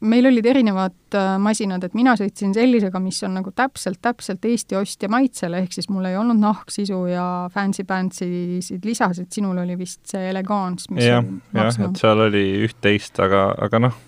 meil 0.00 0.26
olid 0.30 0.46
erinevad 0.46 1.16
masinad, 1.42 1.82
et 1.84 1.94
mina 1.98 2.14
sõitsin 2.18 2.52
sellisega, 2.54 3.00
mis 3.02 3.18
on 3.26 3.34
nagu 3.40 3.50
täpselt, 3.56 3.98
täpselt 4.02 4.44
Eesti 4.46 4.78
ostja 4.78 5.10
maitsele, 5.10 5.62
ehk 5.64 5.74
siis 5.74 5.88
mul 5.90 6.06
ei 6.10 6.16
olnud 6.18 6.38
nahksisu 6.40 7.00
ja 7.10 7.26
fancy-pantsisid 7.54 8.86
lisas, 8.86 9.22
et 9.22 9.32
sinul 9.34 9.58
oli 9.64 9.78
vist 9.78 10.04
see 10.10 10.28
elegance, 10.30 10.90
mis 10.94 11.08
jah, 11.08 11.24
jah, 11.54 11.80
et 11.88 12.00
seal 12.00 12.26
oli 12.28 12.44
üht-teist, 12.68 13.18
aga, 13.24 13.50
aga 13.66 13.82
noh, 13.88 13.98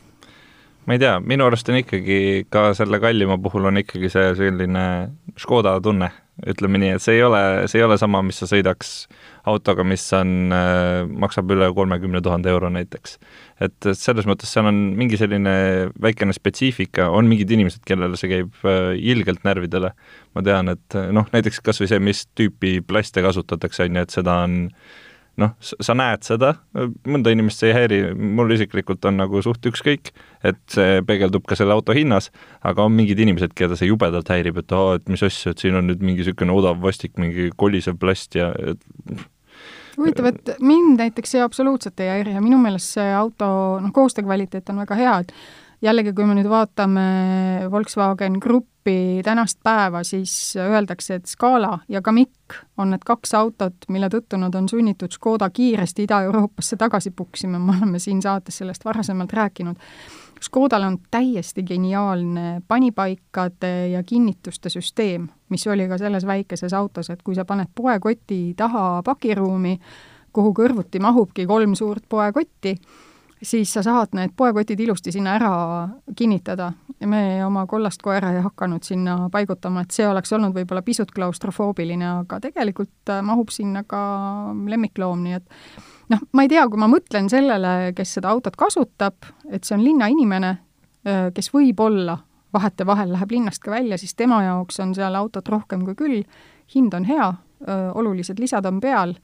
ma 0.86 0.96
ei 0.96 1.02
tea, 1.02 1.18
minu 1.20 1.46
arust 1.46 1.68
on 1.70 1.80
ikkagi 1.80 2.46
ka 2.52 2.70
selle 2.78 3.00
kallima 3.02 3.38
puhul 3.42 3.68
on 3.70 3.82
ikkagi 3.82 4.10
see 4.12 4.34
selline 4.38 4.84
Škoda 5.38 5.76
tunne 5.84 6.10
ütleme 6.48 6.80
nii, 6.80 6.94
et 6.96 7.04
see 7.04 7.18
ei 7.18 7.24
ole, 7.24 7.40
see 7.70 7.80
ei 7.80 7.84
ole 7.84 7.96
sama, 8.00 8.22
mis 8.24 8.38
sa 8.40 8.48
sõidaks 8.48 8.92
autoga, 9.50 9.84
mis 9.86 10.04
on, 10.16 10.52
äh, 10.54 11.02
maksab 11.24 11.50
üle 11.52 11.70
kolmekümne 11.76 12.22
tuhande 12.24 12.50
euro 12.52 12.70
näiteks. 12.72 13.18
et 13.60 13.88
selles 13.92 14.24
mõttes 14.24 14.48
seal 14.48 14.64
on 14.70 14.78
mingi 14.96 15.18
selline 15.20 15.90
väikene 16.00 16.32
spetsiifika, 16.32 17.10
on 17.12 17.28
mingid 17.28 17.50
inimesed, 17.52 17.82
kellele 17.84 18.16
see 18.16 18.30
käib 18.32 18.64
äh, 18.64 18.96
ilgelt 18.96 19.44
närvidele. 19.44 19.92
ma 20.34 20.42
tean, 20.42 20.68
et 20.68 20.98
noh, 21.12 21.28
näiteks 21.32 21.60
kas 21.60 21.80
või 21.82 21.90
see, 21.90 22.00
mis 22.00 22.26
tüüpi 22.38 22.80
plaste 22.86 23.22
kasutatakse, 23.22 23.88
on 23.88 24.00
ju, 24.00 24.08
et 24.08 24.14
seda 24.14 24.40
on 24.46 24.58
noh, 25.40 25.54
sa 25.60 25.96
näed 25.96 26.24
seda, 26.26 26.54
mõnda 27.08 27.32
inimest 27.34 27.62
see 27.62 27.70
ei 27.70 27.76
häiri, 27.76 28.00
mul 28.14 28.52
isiklikult 28.54 29.04
on 29.08 29.18
nagu 29.20 29.42
suht 29.44 29.66
ükskõik, 29.70 30.12
et 30.46 30.60
see 30.72 31.00
peegeldub 31.06 31.46
ka 31.48 31.58
selle 31.58 31.74
auto 31.76 31.96
hinnas, 31.96 32.30
aga 32.66 32.86
on 32.86 32.94
mingid 32.96 33.20
inimesed, 33.22 33.54
keda 33.58 33.78
see 33.78 33.90
jubedalt 33.90 34.30
häirib, 34.32 34.60
et 34.62 34.76
aa, 34.76 35.00
et 35.00 35.10
mis 35.12 35.24
asja, 35.26 35.54
et 35.54 35.64
siin 35.64 35.78
on 35.80 35.88
nüüd 35.90 36.04
mingi 36.04 36.24
niisugune 36.24 36.54
odav 36.54 36.80
vastik, 36.84 37.16
mingi 37.20 37.50
kolisev 37.60 37.98
plast 38.00 38.36
ja 38.38 38.52
et 38.60 38.84
huvitav, 40.00 40.30
et 40.30 40.54
mind 40.64 41.00
näiteks 41.00 41.34
see 41.34 41.42
absoluutselt 41.44 42.00
ei 42.00 42.12
häiri 42.14 42.36
ja 42.36 42.44
minu 42.44 42.60
meelest 42.60 42.96
see 42.96 43.10
auto 43.14 43.48
noh, 43.82 43.92
koostöökvaliteet 43.94 44.70
on 44.72 44.84
väga 44.84 44.98
hea, 45.00 45.16
et 45.24 45.34
jällegi, 45.82 46.12
kui 46.12 46.26
me 46.28 46.36
nüüd 46.36 46.48
vaatame 46.50 47.04
Volkswagen 47.70 48.38
Gruppi 48.42 49.20
tänast 49.24 49.60
päeva, 49.64 50.02
siis 50.04 50.54
öeldakse, 50.60 51.20
et 51.20 51.26
Scala 51.26 51.78
ja 51.88 52.02
Kamiq 52.02 52.56
on 52.78 52.92
need 52.94 53.04
kaks 53.06 53.34
autot, 53.38 53.76
mille 53.88 54.10
tõttu 54.12 54.40
nad 54.40 54.54
on 54.56 54.68
sunnitud 54.68 55.12
Škoda 55.12 55.50
kiiresti 55.50 56.06
Ida-Euroopasse 56.08 56.76
tagasi 56.80 57.12
puksima, 57.16 57.58
me 57.58 57.76
oleme 57.78 57.98
siin 57.98 58.22
saates 58.22 58.60
sellest 58.60 58.84
varasemalt 58.84 59.32
rääkinud. 59.32 59.76
Škodal 60.40 60.86
on 60.86 60.96
täiesti 61.10 61.62
geniaalne 61.68 62.62
panipaikade 62.68 63.88
ja 63.92 64.00
kinnituste 64.02 64.72
süsteem, 64.72 65.28
mis 65.52 65.66
oli 65.66 65.84
ka 65.88 65.98
selles 66.00 66.24
väikeses 66.26 66.72
autos, 66.72 67.10
et 67.10 67.22
kui 67.22 67.36
sa 67.36 67.44
paned 67.44 67.68
poekoti 67.74 68.54
taha 68.56 69.02
pakiruumi, 69.04 69.76
kuhu 70.32 70.54
kõrvuti 70.56 71.00
mahubki 71.02 71.44
kolm 71.46 71.74
suurt 71.76 72.08
poekotti, 72.08 72.76
siis 73.42 73.72
sa 73.72 73.82
saad 73.82 74.14
need 74.16 74.34
poekotid 74.36 74.80
ilusti 74.80 75.12
sinna 75.12 75.34
ära 75.38 75.52
kinnitada. 76.16 76.72
Me 77.08 77.44
oma 77.44 77.64
kollast 77.66 78.02
koera 78.02 78.32
ei 78.34 78.42
hakanud 78.44 78.84
sinna 78.84 79.16
paigutama, 79.32 79.84
et 79.84 79.96
see 79.96 80.08
oleks 80.08 80.32
olnud 80.36 80.54
võib-olla 80.56 80.82
pisut 80.84 81.12
klaustrofoobiline, 81.16 82.06
aga 82.24 82.40
tegelikult 82.44 83.12
äh, 83.12 83.22
mahub 83.24 83.52
sinna 83.54 83.84
ka 83.88 84.00
lemmikloom, 84.68 85.22
nii 85.24 85.38
et 85.38 85.46
noh, 86.12 86.24
ma 86.36 86.44
ei 86.44 86.52
tea, 86.52 86.66
kui 86.68 86.80
ma 86.80 86.90
mõtlen 86.92 87.30
sellele, 87.32 87.94
kes 87.96 88.18
seda 88.18 88.34
autot 88.34 88.56
kasutab, 88.60 89.30
et 89.48 89.64
see 89.64 89.78
on 89.78 89.84
linnainimene, 89.86 90.52
äh, 91.08 91.30
kes 91.34 91.52
võib-olla 91.54 92.18
vahetevahel 92.52 93.14
läheb 93.14 93.32
linnast 93.32 93.62
ka 93.64 93.72
välja, 93.72 93.96
siis 93.98 94.14
tema 94.18 94.42
jaoks 94.44 94.80
on 94.82 94.94
seal 94.94 95.16
autot 95.16 95.48
rohkem 95.48 95.86
kui 95.86 95.96
küll, 95.96 96.22
hind 96.74 96.94
on 96.94 97.08
hea, 97.08 97.32
äh, 97.64 97.88
olulised 97.94 98.42
lisad 98.42 98.68
on 98.68 98.82
peal, 98.84 99.16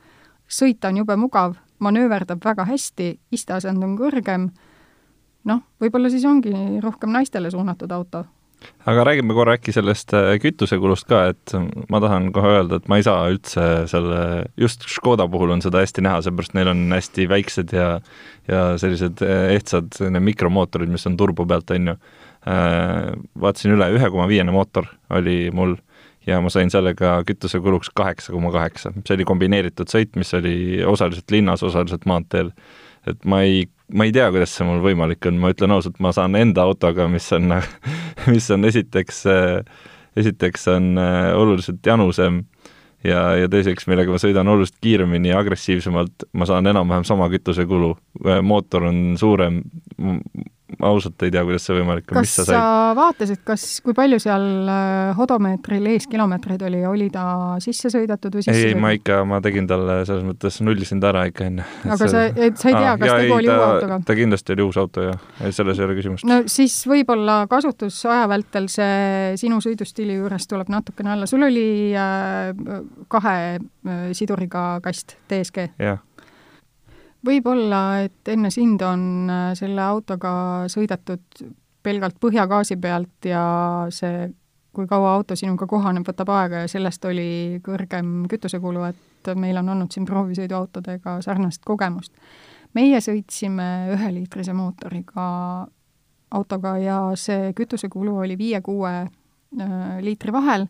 sõita 0.49 0.89
on 0.89 1.03
jube 1.03 1.17
mugav 1.21 1.59
manööverdab 1.83 2.45
väga 2.45 2.67
hästi, 2.69 3.11
isteasend 3.35 3.85
on 3.85 3.97
kõrgem, 3.99 4.49
noh, 5.47 5.61
võib-olla 5.83 6.11
siis 6.13 6.25
ongi 6.29 6.55
rohkem 6.83 7.13
naistele 7.15 7.51
suunatud 7.53 7.93
auto. 7.93 8.25
aga 8.87 9.05
räägime 9.05 9.35
korra 9.37 9.55
äkki 9.59 9.73
sellest 9.73 10.15
äh, 10.17 10.39
kütusekulust 10.41 11.07
ka, 11.07 11.27
et 11.31 11.53
ma 11.93 12.01
tahan 12.01 12.31
kohe 12.33 12.55
öelda, 12.57 12.81
et 12.81 12.89
ma 12.89 12.97
ei 12.97 13.05
saa 13.05 13.29
üldse 13.31 13.87
selle, 13.91 14.47
just 14.57 14.89
Škoda 14.89 15.29
puhul 15.29 15.53
on 15.53 15.63
seda 15.63 15.83
hästi 15.85 16.03
näha, 16.03 16.23
seepärast 16.25 16.57
neil 16.57 16.73
on 16.73 16.87
hästi 16.97 17.29
väiksed 17.29 17.75
ja 17.77 18.01
ja 18.49 18.79
sellised 18.79 19.23
äh, 19.23 19.53
ehtsad 19.57 19.99
mikromootorid, 20.21 20.89
mis 20.89 21.07
on 21.07 21.17
turbo 21.17 21.47
pealt, 21.47 21.71
on 21.71 21.93
ju. 21.93 21.97
Äh, 22.47 23.13
vaatasin 23.43 23.75
üle, 23.75 23.91
ühe 23.99 24.11
koma 24.11 24.29
viiene 24.31 24.55
mootor 24.55 24.87
oli 25.11 25.51
mul 25.51 25.75
ja 26.27 26.41
ma 26.43 26.51
sain 26.53 26.71
sellega 26.73 27.21
kütusekuluks 27.27 27.93
kaheksa 27.95 28.35
koma 28.35 28.51
kaheksa. 28.55 28.93
see 29.07 29.15
oli 29.17 29.27
kombineeritud 29.29 29.91
sõit, 29.93 30.17
mis 30.19 30.35
oli 30.35 30.83
osaliselt 30.87 31.31
linnas, 31.31 31.63
osaliselt 31.63 32.07
maanteel. 32.07 32.53
et 33.07 33.25
ma 33.25 33.43
ei, 33.47 33.67
ma 33.95 34.07
ei 34.09 34.13
tea, 34.13 34.29
kuidas 34.35 34.57
see 34.57 34.67
mul 34.67 34.83
võimalik 34.85 35.27
on, 35.31 35.39
ma 35.43 35.53
ütlen 35.55 35.75
ausalt, 35.77 36.01
ma 36.03 36.13
saan 36.13 36.35
enda 36.39 36.67
autoga, 36.67 37.07
mis 37.09 37.31
on, 37.37 37.55
mis 38.35 38.51
on 38.51 38.67
esiteks, 38.67 39.23
esiteks 40.17 40.69
on 40.75 40.97
äh, 40.99 41.31
oluliselt 41.39 41.87
janusem 41.87 42.43
ja, 43.05 43.21
ja 43.39 43.49
teiseks, 43.51 43.87
millega 43.91 44.13
ma 44.13 44.21
sõidan 44.21 44.51
oluliselt 44.51 44.81
kiiremini 44.83 45.31
ja 45.31 45.41
agressiivsemalt, 45.43 46.27
ma 46.35 46.49
saan 46.49 46.67
enam-vähem 46.67 47.07
sama 47.07 47.29
kütusekulu. 47.33 47.95
mootor 48.43 48.89
on 48.91 49.15
suurem, 49.21 49.63
ma 50.81 50.89
ausalt 50.91 51.23
ei 51.23 51.31
tea, 51.31 51.43
kuidas 51.47 51.63
see 51.67 51.77
võimalik 51.77 52.11
on, 52.11 52.19
mis 52.25 52.33
sa 52.35 52.43
kas 52.43 52.49
sa 52.51 52.63
vaatasid, 52.99 53.41
kas, 53.47 53.65
kui 53.87 53.95
palju 53.95 54.19
seal 54.23 54.47
äh, 54.67 55.13
hodomeetril 55.19 55.87
ees 55.93 56.09
kilomeetreid 56.11 56.65
oli, 56.67 56.81
oli 56.89 57.07
ta 57.15 57.27
sisse 57.63 57.91
sõidetud 57.93 58.35
või 58.35 58.43
sisse 58.43 58.57
ei, 58.59 58.73
ei, 58.73 58.79
ma 58.83 58.91
ikka, 58.97 59.21
ma 59.31 59.39
tegin 59.45 59.69
talle 59.71 60.01
selles 60.09 60.27
mõttes, 60.27 60.59
nullisin 60.67 61.03
ta 61.03 61.13
ära 61.13 61.23
ikka 61.31 61.47
enne. 61.47 61.67
aga 61.87 62.11
sa, 62.11 62.25
et 62.31 62.59
sa 62.59 62.73
ei 62.73 62.79
tea, 62.81 62.97
kas 62.99 63.13
tegu 63.13 63.37
oli 63.39 63.51
uue 63.53 63.69
autoga? 63.69 64.01
ta 64.09 64.19
kindlasti 64.19 64.57
oli 64.57 64.67
uus 64.67 64.81
auto, 64.83 65.07
jah, 65.07 65.23
selles 65.55 65.79
ei 65.79 65.87
ole 65.87 65.97
küsimust. 66.01 66.27
no 66.27 66.41
siis 66.51 66.75
võib-olla 66.91 67.39
kasutusaja 67.53 68.27
vältel 68.35 68.67
see 68.73 69.39
sinu 69.39 69.63
sõidustiili 69.63 70.19
juures 70.19 70.51
tuleb 70.51 70.75
natukene 70.75 71.15
alla, 71.15 71.31
sul 71.31 71.47
oli 71.47 71.69
äh, 71.95 72.51
kahe 73.13 73.39
äh, 73.55 74.05
siduriga 74.19 74.67
kast, 74.83 75.15
DSG? 75.31 75.71
jah 75.79 76.03
võib-olla, 77.27 77.83
et 78.07 78.33
enne 78.33 78.51
sind 78.55 78.83
on 78.87 79.31
äh, 79.31 79.53
selle 79.59 79.83
autoga 79.83 80.33
sõidetud 80.73 81.47
pelgalt 81.87 82.19
põhjagaasi 82.23 82.79
pealt 82.83 83.29
ja 83.31 83.43
see, 83.95 84.27
kui 84.75 84.89
kaua 84.91 85.15
auto 85.17 85.37
sinuga 85.39 85.69
kohaneb, 85.71 86.07
võtab 86.07 86.33
aega 86.35 86.65
ja 86.65 86.71
sellest 86.71 87.05
oli 87.09 87.61
kõrgem 87.65 88.27
kütusekulu, 88.31 88.83
et 88.91 89.31
meil 89.39 89.59
on 89.61 89.71
olnud 89.75 89.95
siin 89.95 90.07
proovisõiduautodega 90.09 91.21
sarnast 91.25 91.65
kogemust. 91.67 92.13
meie 92.75 92.99
sõitsime 93.01 93.95
üheliitrise 93.95 94.53
mootoriga 94.53 95.27
autoga 96.31 96.77
ja 96.79 96.99
see 97.17 97.53
kütusekulu 97.57 98.19
oli 98.25 98.37
viie-kuue 98.39 98.93
äh, 99.01 99.99
liitri 100.03 100.33
vahel, 100.35 100.67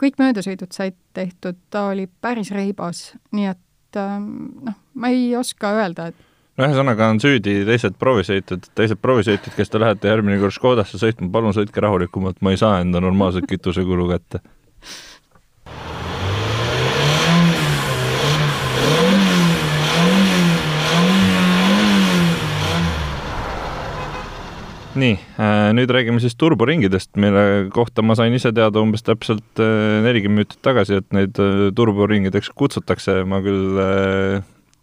kõik 0.00 0.18
möödasõidud 0.22 0.72
said 0.72 0.96
tehtud, 1.16 1.58
ta 1.70 1.88
oli 1.92 2.06
päris 2.06 2.50
reibas, 2.54 3.10
nii 3.32 3.50
et 3.50 3.65
et 3.96 4.02
ähm, 4.04 4.30
noh, 4.66 4.76
ma 4.94 5.10
ei 5.12 5.30
oska 5.36 5.72
öelda, 5.80 6.10
et 6.10 6.24
no 6.56 6.68
ühesõnaga 6.68 7.08
on 7.12 7.20
süüdi 7.22 7.58
teised 7.68 7.96
proovisõitjad, 8.00 8.68
teised 8.76 9.00
proovisõitjad, 9.00 9.54
kes 9.56 9.72
te 9.72 9.80
lähete 9.80 10.10
järgmine 10.10 10.38
kord 10.42 10.56
Škodasse 10.56 11.00
sõitma, 11.00 11.30
palun 11.32 11.56
sõitke 11.56 11.82
rahulikumalt, 11.84 12.40
ma 12.44 12.52
ei 12.52 12.60
saa 12.60 12.80
enda 12.84 13.02
normaalset 13.04 13.48
kütusekulu 13.48 14.08
kätte. 14.12 14.42
Nii, 25.00 25.16
äh, 25.40 25.70
nüüd 25.76 25.90
räägime 25.92 26.20
siis 26.22 26.36
turboringidest, 26.40 27.14
mille 27.20 27.68
kohta 27.74 28.02
ma 28.04 28.16
sain 28.18 28.34
ise 28.36 28.52
teada 28.54 28.82
umbes 28.82 29.04
täpselt 29.06 29.60
äh, 29.62 30.00
nelikümmend 30.04 30.42
minutit 30.42 30.60
tagasi, 30.64 31.00
et 31.00 31.08
neid 31.16 31.38
äh, 31.42 31.68
turboringideks 31.76 32.50
kutsutakse, 32.56 33.20
ma 33.28 33.40
küll 33.44 33.80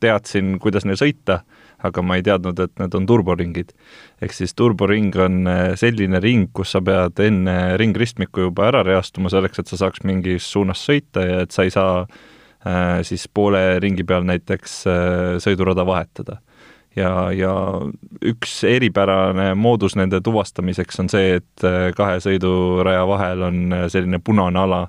teadsin, 0.03 0.57
kuidas 0.63 0.87
neil 0.87 0.99
sõita, 0.99 1.41
aga 1.83 2.03
ma 2.03 2.17
ei 2.19 2.25
teadnud, 2.25 2.59
et 2.59 2.73
need 2.79 2.95
on 2.97 3.07
turboringid. 3.07 3.73
ehk 4.23 4.35
siis 4.35 4.55
turboring 4.55 5.15
on 5.19 5.47
selline 5.79 6.19
ring, 6.23 6.49
kus 6.53 6.75
sa 6.75 6.81
pead 6.83 7.19
enne 7.23 7.77
ringristmikku 7.79 8.47
juba 8.47 8.69
ära 8.71 8.83
reastuma 8.87 9.31
selleks, 9.31 9.59
et 9.59 9.71
sa 9.71 9.79
saaks 9.85 10.03
mingis 10.07 10.47
suunas 10.47 10.83
sõita 10.83 11.25
ja 11.27 11.41
et 11.43 11.51
sa 11.51 11.63
ei 11.63 11.71
saa 11.71 12.05
siis 13.03 13.25
poole 13.27 13.59
ringi 13.83 14.05
peal 14.07 14.23
näiteks 14.23 14.75
sõidurada 15.43 15.83
vahetada 15.83 16.37
ja, 16.95 17.31
ja 17.35 17.53
üks 18.25 18.59
eripärane 18.67 19.53
moodus 19.59 19.97
nende 19.99 20.21
tuvastamiseks 20.23 21.01
on 21.03 21.09
see, 21.11 21.39
et 21.39 21.65
äh, 21.67 21.89
kahe 21.97 22.19
sõiduraja 22.23 23.07
vahel 23.09 23.47
on 23.49 23.63
äh, 23.73 23.87
selline 23.93 24.21
punane 24.23 24.61
ala 24.63 24.83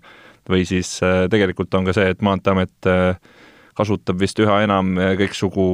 või 0.51 0.67
siis 0.69 0.97
äh, 1.05 1.25
tegelikult 1.33 1.75
on 1.75 1.88
ka 1.88 1.97
see, 1.97 2.12
et 2.12 2.23
Maanteeamet 2.25 2.93
kasutab 3.75 4.21
vist 4.21 4.38
üha 4.38 4.61
enam 4.62 4.93
kõiksugu 5.19 5.64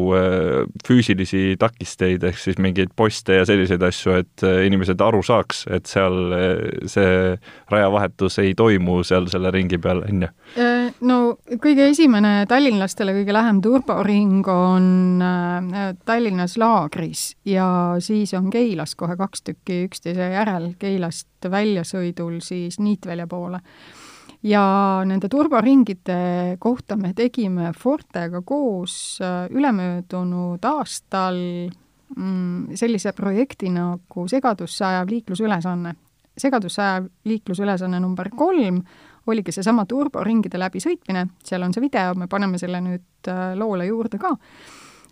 füüsilisi 0.87 1.59
takisteid, 1.61 2.23
ehk 2.25 2.39
siis 2.41 2.57
mingeid 2.57 2.95
poste 2.97 3.37
ja 3.37 3.45
selliseid 3.45 3.83
asju, 3.85 4.15
et 4.23 4.45
inimesed 4.65 5.05
aru 5.05 5.21
saaks, 5.21 5.67
et 5.69 5.85
seal 5.91 6.33
see 6.89 7.35
rajavahetus 7.69 8.41
ei 8.41 8.55
toimu 8.57 9.03
seal 9.05 9.29
selle 9.29 9.53
ringi 9.53 9.77
peal, 9.85 10.01
on 10.09 10.25
ju? 10.25 10.33
No 11.01 11.19
kõige 11.63 11.89
esimene 11.91 12.45
tallinlastele 12.49 13.15
kõige 13.21 13.33
lähem 13.33 13.61
turboring 13.65 14.49
on 14.53 15.23
Tallinnas 16.05 16.59
Laagris 16.61 17.25
ja 17.45 17.97
siis 17.99 18.35
on 18.35 18.51
Keilas 18.51 18.95
kohe 18.95 19.17
kaks 19.17 19.43
tükki 19.43 19.85
üksteise 19.87 20.33
järel, 20.35 20.75
Keilast 20.79 21.51
väljasõidul 21.51 22.41
siis 22.45 22.79
Niitvälja 22.83 23.27
poole 23.31 23.63
ja 24.43 24.63
nende 25.05 25.29
turvaringide 25.29 26.57
kohta 26.61 26.97
me 26.97 27.13
tegime 27.17 27.73
Fortega 27.77 28.43
koos 28.43 29.19
äh, 29.23 29.47
ülemöödunud 29.51 30.65
aastal 30.65 31.37
mm, 32.17 32.77
sellise 32.77 33.13
projekti 33.13 33.71
nagu 33.75 34.29
segadusse 34.29 34.85
ajav 34.85 35.11
liiklusülesanne. 35.11 35.95
segadusse 36.41 36.83
ajav 36.83 37.09
liiklusülesanne 37.25 38.01
number 38.01 38.31
kolm 38.37 38.83
oligi 39.31 39.55
seesama 39.55 39.87
turboringide 39.89 40.61
läbisõitmine, 40.61 41.27
seal 41.47 41.65
on 41.67 41.75
see 41.75 41.85
video, 41.85 42.15
me 42.19 42.29
paneme 42.31 42.61
selle 42.61 42.83
nüüd 42.85 43.31
äh, 43.31 43.53
loole 43.59 43.87
juurde 43.89 44.21
ka, 44.21 44.35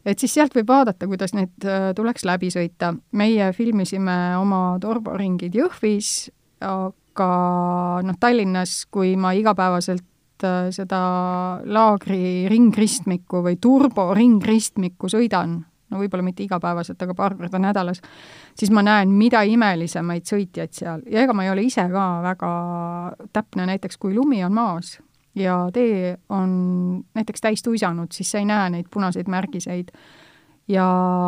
et 0.05 0.19
siis 0.19 0.35
sealt 0.39 0.57
võib 0.57 0.69
vaadata, 0.71 1.09
kuidas 1.11 1.35
neid 1.37 1.67
äh, 1.67 1.91
tuleks 1.97 2.27
läbi 2.29 2.51
sõita. 2.55 2.95
meie 3.13 3.53
filmisime 3.57 4.37
oma 4.39 4.79
turboringid 4.83 5.55
Jõhvis, 5.55 6.31
aga 6.65 7.33
noh, 8.05 8.21
Tallinnas, 8.21 8.85
kui 8.91 9.17
ma 9.17 9.33
igapäevaselt 9.37 10.47
äh, 10.47 10.69
seda 10.75 11.01
laagri 11.65 12.49
ringristmikku 12.51 13.43
või 13.47 13.59
turbo 13.61 14.11
ringristmikku 14.17 15.11
sõidan, 15.11 15.61
no 15.91 16.01
võib-olla 16.03 16.25
mitte 16.27 16.45
igapäevaselt, 16.45 17.03
aga 17.03 17.15
paar 17.17 17.37
korda 17.39 17.61
nädalas, 17.63 18.03
siis 18.59 18.73
ma 18.75 18.83
näen, 18.85 19.13
mida 19.17 19.43
imelisemaid 19.43 20.29
sõitjaid 20.29 20.77
seal 20.77 21.05
ja 21.11 21.25
ega 21.25 21.37
ma 21.37 21.47
ei 21.47 21.53
ole 21.53 21.67
ise 21.69 21.85
ka 21.93 22.07
väga 22.25 22.53
täpne, 23.33 23.69
näiteks 23.73 24.01
kui 24.01 24.15
lumi 24.15 24.43
on 24.45 24.57
maas 24.57 24.99
ja 25.39 25.59
tee 25.73 26.17
on 26.29 27.05
näiteks 27.15 27.41
täis 27.41 27.63
tuisanud, 27.63 28.13
siis 28.13 28.31
sa 28.31 28.39
ei 28.43 28.49
näe 28.49 28.71
neid 28.71 28.89
punaseid 28.91 29.29
märgiseid. 29.29 29.93
ja 30.69 30.85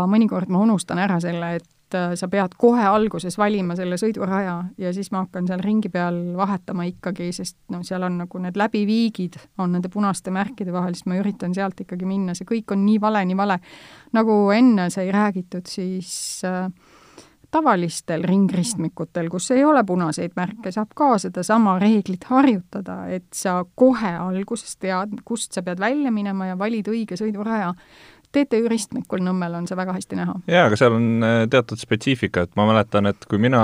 mõnikord 0.09 0.51
ma 0.53 0.61
unustan 0.61 0.99
ära 1.01 1.17
selle, 1.21 1.55
et 1.57 1.69
et 1.91 1.99
äh, 1.99 2.15
sa 2.15 2.29
pead 2.31 2.55
kohe 2.59 2.83
alguses 2.87 3.37
valima 3.39 3.75
selle 3.79 3.99
sõiduraja 4.01 4.55
ja 4.79 4.93
siis 4.95 5.11
ma 5.11 5.25
hakkan 5.25 5.49
seal 5.49 5.63
ringi 5.65 5.91
peal 5.91 6.37
vahetama 6.39 6.87
ikkagi, 6.87 7.31
sest 7.35 7.57
no 7.75 7.83
seal 7.87 8.05
on 8.07 8.21
nagu 8.23 8.43
need 8.43 8.59
läbiviigid 8.59 9.39
on 9.59 9.75
nende 9.75 9.91
punaste 9.91 10.31
märkide 10.35 10.73
vahel, 10.73 10.95
siis 10.95 11.09
ma 11.11 11.19
üritan 11.19 11.55
sealt 11.57 11.81
ikkagi 11.83 12.07
minna, 12.07 12.37
see 12.39 12.49
kõik 12.49 12.75
on 12.75 12.85
nii 12.87 13.01
vale, 13.03 13.25
nii 13.27 13.39
vale. 13.39 13.59
nagu 14.15 14.39
enne 14.55 14.89
sai 14.91 15.11
räägitud, 15.15 15.67
siis 15.67 16.13
äh, 16.47 16.71
tavalistel 17.51 18.23
ringristmikutel, 18.29 19.29
kus 19.31 19.51
ei 19.51 19.65
ole 19.67 19.83
punaseid 19.87 20.37
märke, 20.39 20.71
saab 20.75 20.95
ka 20.95 21.17
sedasama 21.19 21.79
reeglit 21.83 22.25
harjutada, 22.31 23.03
et 23.11 23.27
sa 23.35 23.61
kohe 23.75 24.15
alguses 24.15 24.77
tead, 24.79 25.19
kust 25.27 25.59
sa 25.59 25.65
pead 25.67 25.83
välja 25.83 26.15
minema 26.15 26.53
ja 26.53 26.59
valid 26.59 26.93
õige 26.93 27.19
sõiduraja 27.19 27.75
TTÜ 28.31 28.69
ristmikul 28.71 29.23
Nõmmel 29.27 29.57
on 29.59 29.67
see 29.67 29.77
väga 29.79 29.95
hästi 29.97 30.19
näha. 30.19 30.37
jaa, 30.51 30.67
aga 30.69 30.79
seal 30.79 30.95
on 30.95 31.27
äh, 31.27 31.39
teatud 31.51 31.81
spetsiifika, 31.81 32.45
et 32.47 32.53
ma 32.59 32.67
mäletan, 32.69 33.11
et 33.11 33.27
kui 33.31 33.41
mina, 33.43 33.63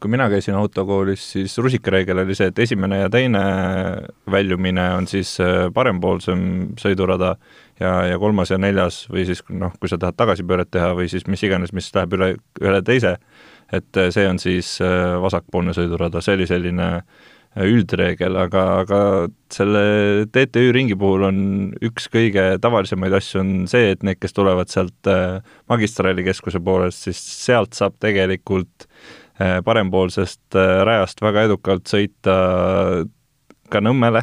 kui 0.00 0.12
mina 0.12 0.28
käisin 0.30 0.54
autokoolis, 0.58 1.24
siis 1.34 1.56
rusikareegel 1.58 2.22
oli 2.22 2.36
see, 2.38 2.52
et 2.52 2.62
esimene 2.66 3.02
ja 3.02 3.10
teine 3.12 3.42
väljumine 4.30 4.88
on 4.94 5.10
siis 5.10 5.36
äh, 5.42 5.66
parempoolsem 5.74 6.46
sõidurada 6.80 7.34
ja, 7.80 7.92
ja 8.12 8.18
kolmas 8.22 8.54
ja 8.54 8.60
neljas 8.62 9.04
või 9.10 9.26
siis 9.26 9.42
noh, 9.50 9.74
kui 9.80 9.90
sa 9.90 9.98
tahad 9.98 10.18
tagasipööret 10.22 10.70
teha 10.70 10.94
või 10.94 11.10
siis 11.10 11.26
mis 11.26 11.42
iganes, 11.42 11.74
mis 11.74 11.90
läheb 11.94 12.14
üle 12.14 12.34
üle 12.62 12.82
teise, 12.86 13.16
et 13.74 14.02
äh, 14.02 14.12
see 14.14 14.28
on 14.30 14.38
siis 14.38 14.76
vasakpoolne 15.22 15.74
sõidurada, 15.74 16.22
see 16.22 16.38
oli 16.38 16.46
selline 16.46 16.92
äh, 17.00 17.32
üldreegel, 17.64 18.36
aga, 18.36 18.62
aga 18.82 19.00
selle 19.52 20.26
TTÜ 20.32 20.68
ringi 20.76 20.96
puhul 20.98 21.24
on 21.28 21.38
üks 21.84 22.10
kõige 22.12 22.44
tavalisemaid 22.62 23.16
asju 23.16 23.40
on 23.40 23.52
see, 23.70 23.94
et 23.94 24.04
need, 24.04 24.20
kes 24.20 24.36
tulevad 24.36 24.72
sealt 24.72 25.10
äh, 25.10 25.40
magistraalikeskuse 25.72 26.60
poolest, 26.64 27.06
siis 27.06 27.20
sealt 27.46 27.76
saab 27.78 27.96
tegelikult 28.02 28.86
äh, 29.40 29.62
parempoolsest 29.64 30.58
äh, 30.58 30.82
rajast 30.88 31.24
väga 31.24 31.46
edukalt 31.48 31.88
sõita 31.88 32.36
ka 33.72 33.82
Nõmmele, 33.82 34.22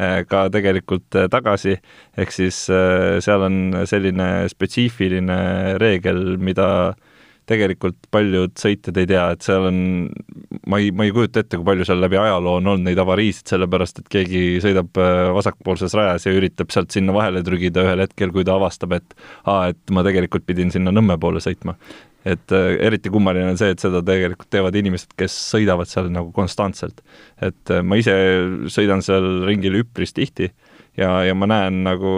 ka 0.00 0.46
tegelikult 0.48 1.12
tagasi, 1.28 1.74
ehk 2.16 2.30
siis 2.32 2.56
seal 2.64 3.42
on 3.44 3.58
selline 3.84 4.46
spetsiifiline 4.48 5.36
reegel, 5.82 6.38
mida 6.40 6.68
äh, 6.94 7.09
tegelikult 7.50 7.98
paljud 8.14 8.52
sõitjad 8.58 8.98
ei 9.00 9.08
tea, 9.10 9.24
et 9.34 9.46
seal 9.46 9.66
on, 9.70 9.78
ma 10.70 10.80
ei, 10.82 10.90
ma 10.94 11.06
ei 11.06 11.14
kujuta 11.14 11.42
ette, 11.42 11.58
kui 11.58 11.66
palju 11.66 11.86
seal 11.88 12.02
läbi 12.02 12.18
ajaloo 12.20 12.58
on 12.60 12.70
olnud 12.72 12.86
neid 12.86 13.00
avariisid, 13.02 13.46
sellepärast 13.50 14.02
et 14.02 14.10
keegi 14.12 14.42
sõidab 14.62 15.00
äh, 15.00 15.22
vasakpoolses 15.36 15.96
rajas 15.98 16.28
ja 16.28 16.34
üritab 16.36 16.70
sealt 16.74 16.94
sinna 16.94 17.14
vahele 17.16 17.42
trügida 17.46 17.84
ühel 17.86 18.04
hetkel, 18.04 18.34
kui 18.34 18.46
ta 18.46 18.54
avastab, 18.58 18.94
et 19.00 19.18
aa, 19.50 19.72
et 19.72 19.94
ma 19.94 20.06
tegelikult 20.06 20.46
pidin 20.46 20.70
sinna 20.74 20.94
Nõmme 20.94 21.14
poole 21.22 21.42
sõitma. 21.42 21.76
et 22.28 22.52
äh, 22.52 22.74
eriti 22.86 23.10
kummaline 23.10 23.54
on 23.54 23.58
see, 23.58 23.70
et 23.72 23.80
seda 23.80 24.02
tegelikult 24.04 24.50
teevad 24.52 24.76
inimesed, 24.76 25.14
kes 25.16 25.34
sõidavad 25.54 25.88
seal 25.88 26.10
nagu 26.12 26.32
konstantselt. 26.36 27.02
et 27.40 27.74
äh, 27.74 27.82
ma 27.82 27.98
ise 27.98 28.14
sõidan 28.70 29.02
seal 29.02 29.46
ringil 29.48 29.82
üpris 29.82 30.14
tihti 30.14 30.52
ja, 30.98 31.10
ja 31.24 31.34
ma 31.34 31.48
näen 31.50 31.82
nagu 31.86 32.12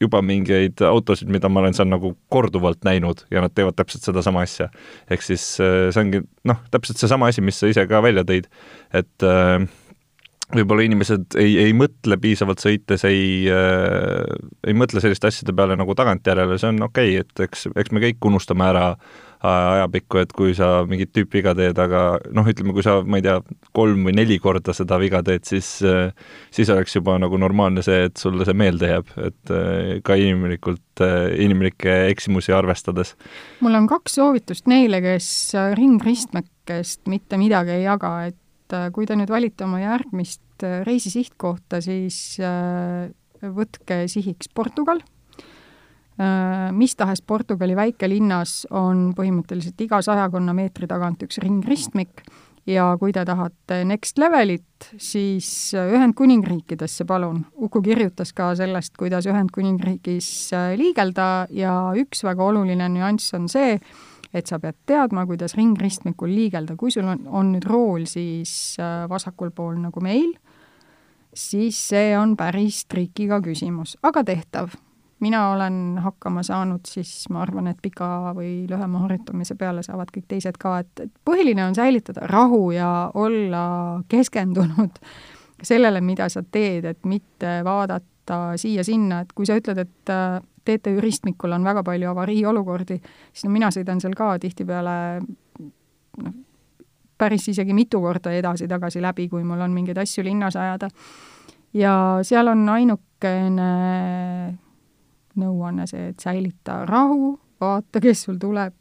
juba 0.00 0.22
mingeid 0.24 0.80
autosid, 0.86 1.30
mida 1.32 1.50
ma 1.52 1.62
olen 1.62 1.76
seal 1.76 1.90
nagu 1.90 2.14
korduvalt 2.32 2.84
näinud 2.86 3.24
ja 3.32 3.42
nad 3.44 3.54
teevad 3.54 3.76
täpselt 3.78 4.06
sedasama 4.06 4.44
asja. 4.46 4.70
ehk 5.10 5.24
siis 5.24 5.44
äh, 5.62 5.90
see 5.92 6.04
ongi 6.04 6.24
noh, 6.48 6.60
täpselt 6.72 7.00
seesama 7.00 7.30
asi, 7.30 7.44
mis 7.44 7.60
sa 7.60 7.70
ise 7.70 7.86
ka 7.90 8.02
välja 8.04 8.24
tõid, 8.28 8.48
et 8.96 9.26
äh, 9.26 9.56
võib-olla 10.56 10.84
inimesed 10.86 11.38
ei, 11.38 11.56
ei 11.66 11.74
mõtle 11.76 12.18
piisavalt 12.20 12.62
sõites, 12.62 13.04
ei 13.08 13.48
äh,, 13.52 14.36
ei 14.66 14.76
mõtle 14.76 15.02
selliste 15.02 15.30
asjade 15.30 15.54
peale 15.56 15.78
nagu 15.78 15.94
tagantjärele, 15.98 16.58
see 16.58 16.72
on 16.72 16.86
okei 16.88 17.16
okay,, 17.18 17.26
et 17.26 17.48
eks, 17.48 17.68
eks 17.76 17.94
me 17.94 18.02
kõik 18.08 18.30
unustame 18.32 18.66
ära 18.72 18.86
äh, 18.94 19.29
ajapikku, 19.46 20.20
et 20.20 20.32
kui 20.36 20.52
sa 20.56 20.82
mingit 20.88 21.12
tüüpviga 21.16 21.54
teed, 21.56 21.78
aga 21.80 22.18
noh, 22.36 22.48
ütleme, 22.50 22.74
kui 22.76 22.84
sa, 22.84 22.98
ma 23.00 23.20
ei 23.20 23.24
tea, 23.24 23.38
kolm 23.76 24.04
või 24.08 24.14
neli 24.18 24.36
korda 24.42 24.74
seda 24.76 24.98
viga 25.00 25.22
teed, 25.24 25.46
siis 25.48 25.70
siis 26.52 26.72
oleks 26.72 26.96
juba 26.98 27.16
nagu 27.20 27.38
normaalne 27.40 27.84
see, 27.84 28.04
et 28.10 28.20
sulle 28.20 28.44
see 28.48 28.56
meelde 28.58 28.90
jääb, 28.90 29.14
et 29.24 29.54
eh, 29.56 29.92
ka 30.04 30.16
inimlikult, 30.20 31.04
inimlikke 31.40 31.94
eksimusi 32.10 32.52
arvestades. 32.52 33.14
mul 33.64 33.78
on 33.78 33.88
kaks 33.90 34.18
soovitust 34.20 34.68
neile, 34.70 35.00
kes 35.04 35.30
ringristmekest 35.78 37.08
mitte 37.08 37.40
midagi 37.40 37.78
ei 37.78 37.86
jaga, 37.86 38.14
et 38.28 38.76
kui 38.94 39.08
te 39.08 39.16
nüüd 39.18 39.32
valite 39.32 39.64
oma 39.64 39.80
järgmist 39.80 40.66
reisi 40.84 41.10
sihtkohta, 41.10 41.80
siis 41.80 42.36
võtke 43.40 44.04
sihiks 44.12 44.52
Portugal 44.52 45.00
Äh, 45.00 45.19
mis 46.76 46.92
tahes 47.00 47.22
Portugali 47.24 47.72
väikelinnas 47.78 48.66
on 48.76 49.14
põhimõtteliselt 49.16 49.80
iga 49.80 50.02
sajakonna 50.04 50.52
meetri 50.52 50.88
tagant 50.90 51.22
üks 51.24 51.38
ringristmik 51.40 52.20
ja 52.68 52.90
kui 53.00 53.12
te 53.14 53.22
tahate 53.26 53.80
next 53.88 54.18
levelit, 54.20 54.90
siis 55.00 55.72
Ühendkuningriikidesse 55.76 57.06
palun. 57.08 57.44
Uku 57.56 57.82
kirjutas 57.84 58.34
ka 58.36 58.52
sellest, 58.58 58.96
kuidas 59.00 59.28
Ühendkuningriigis 59.30 60.30
äh, 60.56 60.72
liigelda 60.78 61.46
ja 61.54 61.74
üks 61.98 62.24
väga 62.26 62.44
oluline 62.50 62.90
nüanss 62.92 63.34
on 63.38 63.48
see, 63.50 63.78
et 64.34 64.50
sa 64.50 64.60
pead 64.62 64.78
teadma, 64.86 65.26
kuidas 65.28 65.56
ringristmikul 65.58 66.30
liigelda, 66.30 66.76
kui 66.78 66.92
sul 66.94 67.08
on, 67.10 67.24
on 67.26 67.54
nüüd 67.54 67.66
rool 67.68 68.06
siis 68.10 68.76
äh, 68.80 69.06
vasakul 69.10 69.54
pool 69.54 69.80
nagu 69.80 70.02
meil, 70.04 70.32
siis 71.34 71.78
see 71.90 72.14
on 72.18 72.36
päris 72.38 72.84
trikiga 72.90 73.40
küsimus, 73.44 73.96
aga 74.06 74.24
tehtav 74.26 74.74
mina 75.20 75.50
olen 75.52 75.98
hakkama 76.02 76.42
saanud, 76.42 76.86
siis 76.88 77.26
ma 77.30 77.42
arvan, 77.42 77.68
et 77.70 77.78
pika 77.82 78.32
või 78.36 78.66
lühema 78.70 79.04
harjutamise 79.04 79.54
peale 79.60 79.82
saavad 79.86 80.12
kõik 80.14 80.28
teised 80.28 80.56
ka, 80.60 80.78
et, 80.84 80.92
et 81.06 81.12
põhiline 81.24 81.64
on 81.66 81.76
säilitada 81.76 82.26
rahu 82.30 82.70
ja 82.72 83.10
olla 83.14 83.64
keskendunud 84.08 85.00
sellele, 85.62 86.00
mida 86.00 86.28
sa 86.32 86.42
teed, 86.42 86.84
et 86.84 87.04
mitte 87.04 87.60
vaadata 87.64 88.40
siia-sinna, 88.60 89.20
et 89.24 89.32
kui 89.36 89.48
sa 89.48 89.58
ütled, 89.60 89.80
et 89.82 90.12
äh, 90.12 90.38
TTÜ 90.64 91.00
ristmikul 91.00 91.52
on 91.52 91.64
väga 91.64 91.82
palju 91.84 92.10
avariiolukordi, 92.10 93.00
siis 93.32 93.44
no 93.46 93.50
mina 93.52 93.70
sõidan 93.74 94.00
seal 94.00 94.14
ka 94.16 94.34
tihtipeale 94.40 94.94
noh, 95.20 96.38
päris 97.20 97.48
isegi 97.52 97.74
mitu 97.76 98.00
korda 98.00 98.32
edasi-tagasi 98.36 99.02
läbi, 99.04 99.28
kui 99.28 99.44
mul 99.44 99.60
on 99.60 99.74
mingeid 99.76 99.98
asju 100.00 100.24
linnas 100.24 100.56
ajada. 100.56 100.88
ja 101.74 102.18
seal 102.26 102.48
on 102.48 102.68
ainukene 102.68 103.70
nõuanne 105.38 105.86
see, 105.90 106.10
et 106.12 106.20
säilita 106.22 106.84
rahu, 106.88 107.34
vaata, 107.60 108.00
kes 108.02 108.26
sul 108.26 108.38
tuleb 108.40 108.74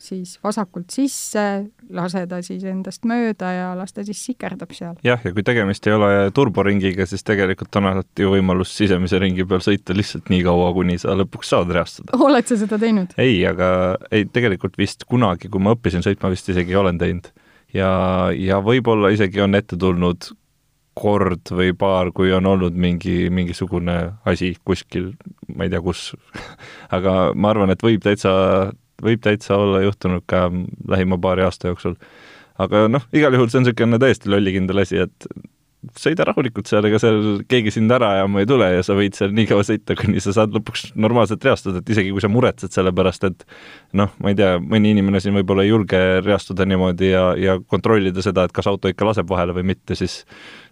siis 0.00 0.38
vasakult 0.44 0.90
sisse, 0.92 1.42
lase 1.92 2.22
ta 2.28 2.40
siis 2.44 2.64
endast 2.68 3.04
mööda 3.08 3.50
ja 3.52 3.66
las 3.76 3.92
ta 3.92 4.04
siis 4.06 4.22
sikerdab 4.30 4.72
seal. 4.76 4.94
jah, 5.04 5.20
ja 5.24 5.32
kui 5.36 5.44
tegemist 5.44 5.86
ei 5.86 5.94
ole 5.96 6.30
turboringiga, 6.36 7.04
siis 7.08 7.24
tegelikult 7.26 7.76
on 7.80 7.90
alati 7.90 8.24
ju 8.24 8.32
võimalus 8.32 8.72
sisemise 8.76 9.20
ringi 9.20 9.44
peal 9.48 9.62
sõita 9.64 9.96
lihtsalt 9.96 10.32
nii 10.32 10.42
kaua, 10.46 10.72
kuni 10.76 10.96
sa 11.00 11.16
lõpuks 11.20 11.52
saad 11.52 11.72
reastada. 11.76 12.16
oled 12.16 12.48
sa 12.48 12.58
seda 12.62 12.80
teinud? 12.80 13.12
ei, 13.20 13.36
aga 13.46 13.70
ei, 14.10 14.24
tegelikult 14.32 14.80
vist 14.80 15.04
kunagi, 15.10 15.52
kui 15.52 15.62
ma 15.62 15.76
õppisin 15.76 16.04
sõitma, 16.06 16.32
vist 16.32 16.48
isegi 16.48 16.76
olen 16.80 17.00
teinud. 17.00 17.28
ja, 17.76 17.92
ja 18.36 18.62
võib-olla 18.64 19.12
isegi 19.12 19.44
on 19.44 19.58
ette 19.58 19.76
tulnud 19.76 20.32
kord 21.00 21.52
või 21.56 21.74
paar, 21.78 22.12
kui 22.16 22.32
on 22.36 22.48
olnud 22.50 22.76
mingi, 22.76 23.30
mingisugune 23.32 23.96
asi 24.28 24.52
kuskil, 24.66 25.12
ma 25.54 25.66
ei 25.66 25.72
tea, 25.72 25.82
kus 25.84 26.10
aga 26.96 27.14
ma 27.34 27.54
arvan, 27.54 27.72
et 27.74 27.84
võib 27.84 28.04
täitsa, 28.04 28.32
võib 29.02 29.22
täitsa 29.24 29.56
olla 29.58 29.84
juhtunud 29.86 30.26
ka 30.30 30.48
lähima 30.90 31.20
paari 31.20 31.46
aasta 31.46 31.72
jooksul. 31.72 31.96
aga 32.60 32.86
noh, 32.92 33.06
igal 33.16 33.36
juhul 33.36 33.48
see 33.48 33.62
on 33.62 33.68
niisugune 33.68 34.02
täiesti 34.02 34.32
lollikindel 34.32 34.84
asi, 34.84 35.00
et 35.06 35.30
sõida 35.96 36.26
rahulikult 36.28 36.68
seal, 36.68 36.84
ega 36.84 36.98
seal 37.00 37.40
keegi 37.48 37.72
sind 37.72 37.92
ära 37.94 38.10
ajama 38.18 38.42
ei 38.42 38.48
tule 38.48 38.66
ja 38.68 38.82
sa 38.84 38.94
võid 38.98 39.16
seal 39.16 39.32
nii 39.36 39.48
kaua 39.48 39.64
sõita, 39.64 39.96
kuni 39.98 40.20
sa 40.20 40.34
saad 40.36 40.52
lõpuks 40.52 40.90
normaalselt 41.00 41.44
reastuda, 41.46 41.80
et 41.80 41.92
isegi 41.94 42.12
kui 42.12 42.22
sa 42.22 42.28
muretsed 42.32 42.74
selle 42.74 42.92
pärast, 42.96 43.24
et 43.28 43.46
noh, 43.96 44.12
ma 44.20 44.32
ei 44.32 44.36
tea, 44.38 44.58
mõni 44.60 44.92
inimene 44.94 45.22
siin 45.24 45.36
võib-olla 45.38 45.64
ei 45.64 45.72
julge 45.72 46.02
reastuda 46.20 46.68
niimoodi 46.68 47.12
ja, 47.14 47.24
ja 47.40 47.56
kontrollida 47.60 48.24
seda, 48.24 48.44
et 48.44 48.56
kas 48.56 48.68
auto 48.70 48.92
ikka 48.92 49.08
laseb 49.08 49.30
vahele 49.30 49.56
või 49.56 49.70
mitte, 49.72 49.96
siis 49.98 50.20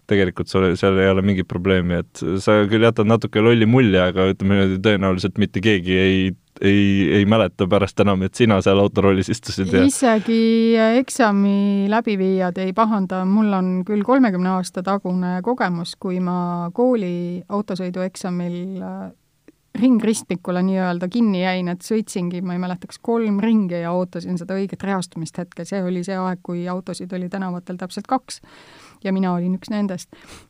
tegelikult 0.09 0.51
sul, 0.51 0.67
seal 0.79 0.97
ei 1.01 1.09
ole 1.11 1.23
mingit 1.25 1.47
probleemi, 1.49 2.01
et 2.03 2.21
sa 2.43 2.61
küll 2.69 2.85
jätad 2.87 3.09
natuke 3.09 3.43
lolli 3.43 3.67
mulje, 3.69 4.01
aga 4.01 4.29
ütleme 4.33 4.57
niimoodi, 4.57 4.79
tõenäoliselt 4.85 5.39
mitte 5.41 5.61
keegi 5.63 5.97
ei, 5.99 6.23
ei, 6.65 6.81
ei 7.19 7.27
mäleta 7.29 7.67
pärast 7.69 8.01
enam, 8.03 8.25
et 8.27 8.39
sina 8.39 8.59
seal 8.65 8.81
autoroolis 8.81 9.31
istusid 9.33 9.71
ja 9.73 9.85
isegi 9.87 10.75
eksami 10.99 11.87
läbiviijad 11.91 12.59
ei 12.65 12.73
pahanda, 12.77 13.23
mul 13.29 13.53
on 13.55 13.71
küll 13.87 14.03
kolmekümne 14.07 14.57
aasta 14.57 14.83
tagune 14.85 15.39
kogemus, 15.45 15.95
kui 16.01 16.19
ma 16.23 16.69
kooli 16.75 17.43
autosõidueksamil 17.47 18.59
äh, 18.83 19.09
ringristmikule 19.79 20.61
nii-öelda 20.65 21.07
kinni 21.11 21.43
jäin, 21.43 21.69
et 21.71 21.85
sõitsingi, 21.85 22.41
ma 22.45 22.55
ei 22.55 22.61
mäleta, 22.61 22.89
kas 22.89 22.99
kolm 23.01 23.39
ringi 23.43 23.81
ja 23.83 23.93
ootasin 23.95 24.39
seda 24.39 24.57
õiget 24.57 24.83
reastumist 24.83 25.37
hetkel, 25.39 25.67
see 25.69 25.81
oli 25.85 26.03
see 26.05 26.17
aeg, 26.19 26.41
kui 26.43 26.65
autosid 26.67 27.13
oli 27.15 27.29
tänavatel 27.31 27.79
täpselt 27.79 28.09
kaks 28.09 28.41
ja 29.03 29.13
mina 29.15 29.33
olin 29.33 29.55
üks 29.57 29.71
nendest. 29.71 30.09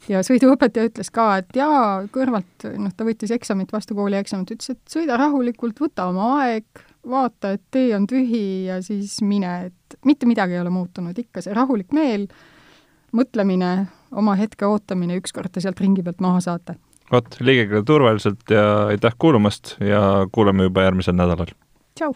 ja 0.10 0.22
sõiduõpetaja 0.26 0.90
ütles 0.90 1.12
ka, 1.14 1.30
et 1.42 1.56
jaa, 1.58 2.06
kõrvalt, 2.14 2.68
noh, 2.78 2.94
ta 2.96 3.08
võttis 3.08 3.34
eksamit 3.36 3.72
vastu 3.74 3.98
koolieksamit, 3.98 4.56
ütles, 4.56 4.76
et 4.76 4.96
sõida 4.98 5.18
rahulikult, 5.20 5.80
võta 5.82 6.10
oma 6.10 6.32
aeg, 6.42 6.84
vaata, 7.10 7.56
et 7.58 7.64
tee 7.72 7.94
on 7.96 8.08
tühi 8.10 8.66
ja 8.68 8.80
siis 8.86 9.20
mine, 9.26 9.70
et 9.70 10.00
mitte 10.06 10.30
midagi 10.30 10.58
ei 10.58 10.64
ole 10.64 10.74
muutunud, 10.74 11.18
ikka 11.18 11.44
see 11.46 11.56
rahulik 11.56 11.94
meel, 11.96 12.28
mõtlemine, 13.16 13.74
oma 14.12 14.36
hetke 14.40 14.68
ootamine, 14.68 15.18
ükskord 15.22 15.54
te 15.54 15.64
sealt 15.64 15.80
ringi 15.82 16.06
pealt 16.06 16.22
maha 16.24 16.44
saate. 16.44 16.78
vot, 17.12 17.40
liigege 17.42 17.82
turvaliselt 17.86 18.52
ja 18.54 18.86
aitäh 18.94 19.16
kuulamast 19.18 19.78
ja 19.82 20.28
kuuleme 20.32 20.70
juba 20.70 20.86
järgmisel 20.90 21.18
nädalal. 21.18 21.54
tšau! 21.96 22.14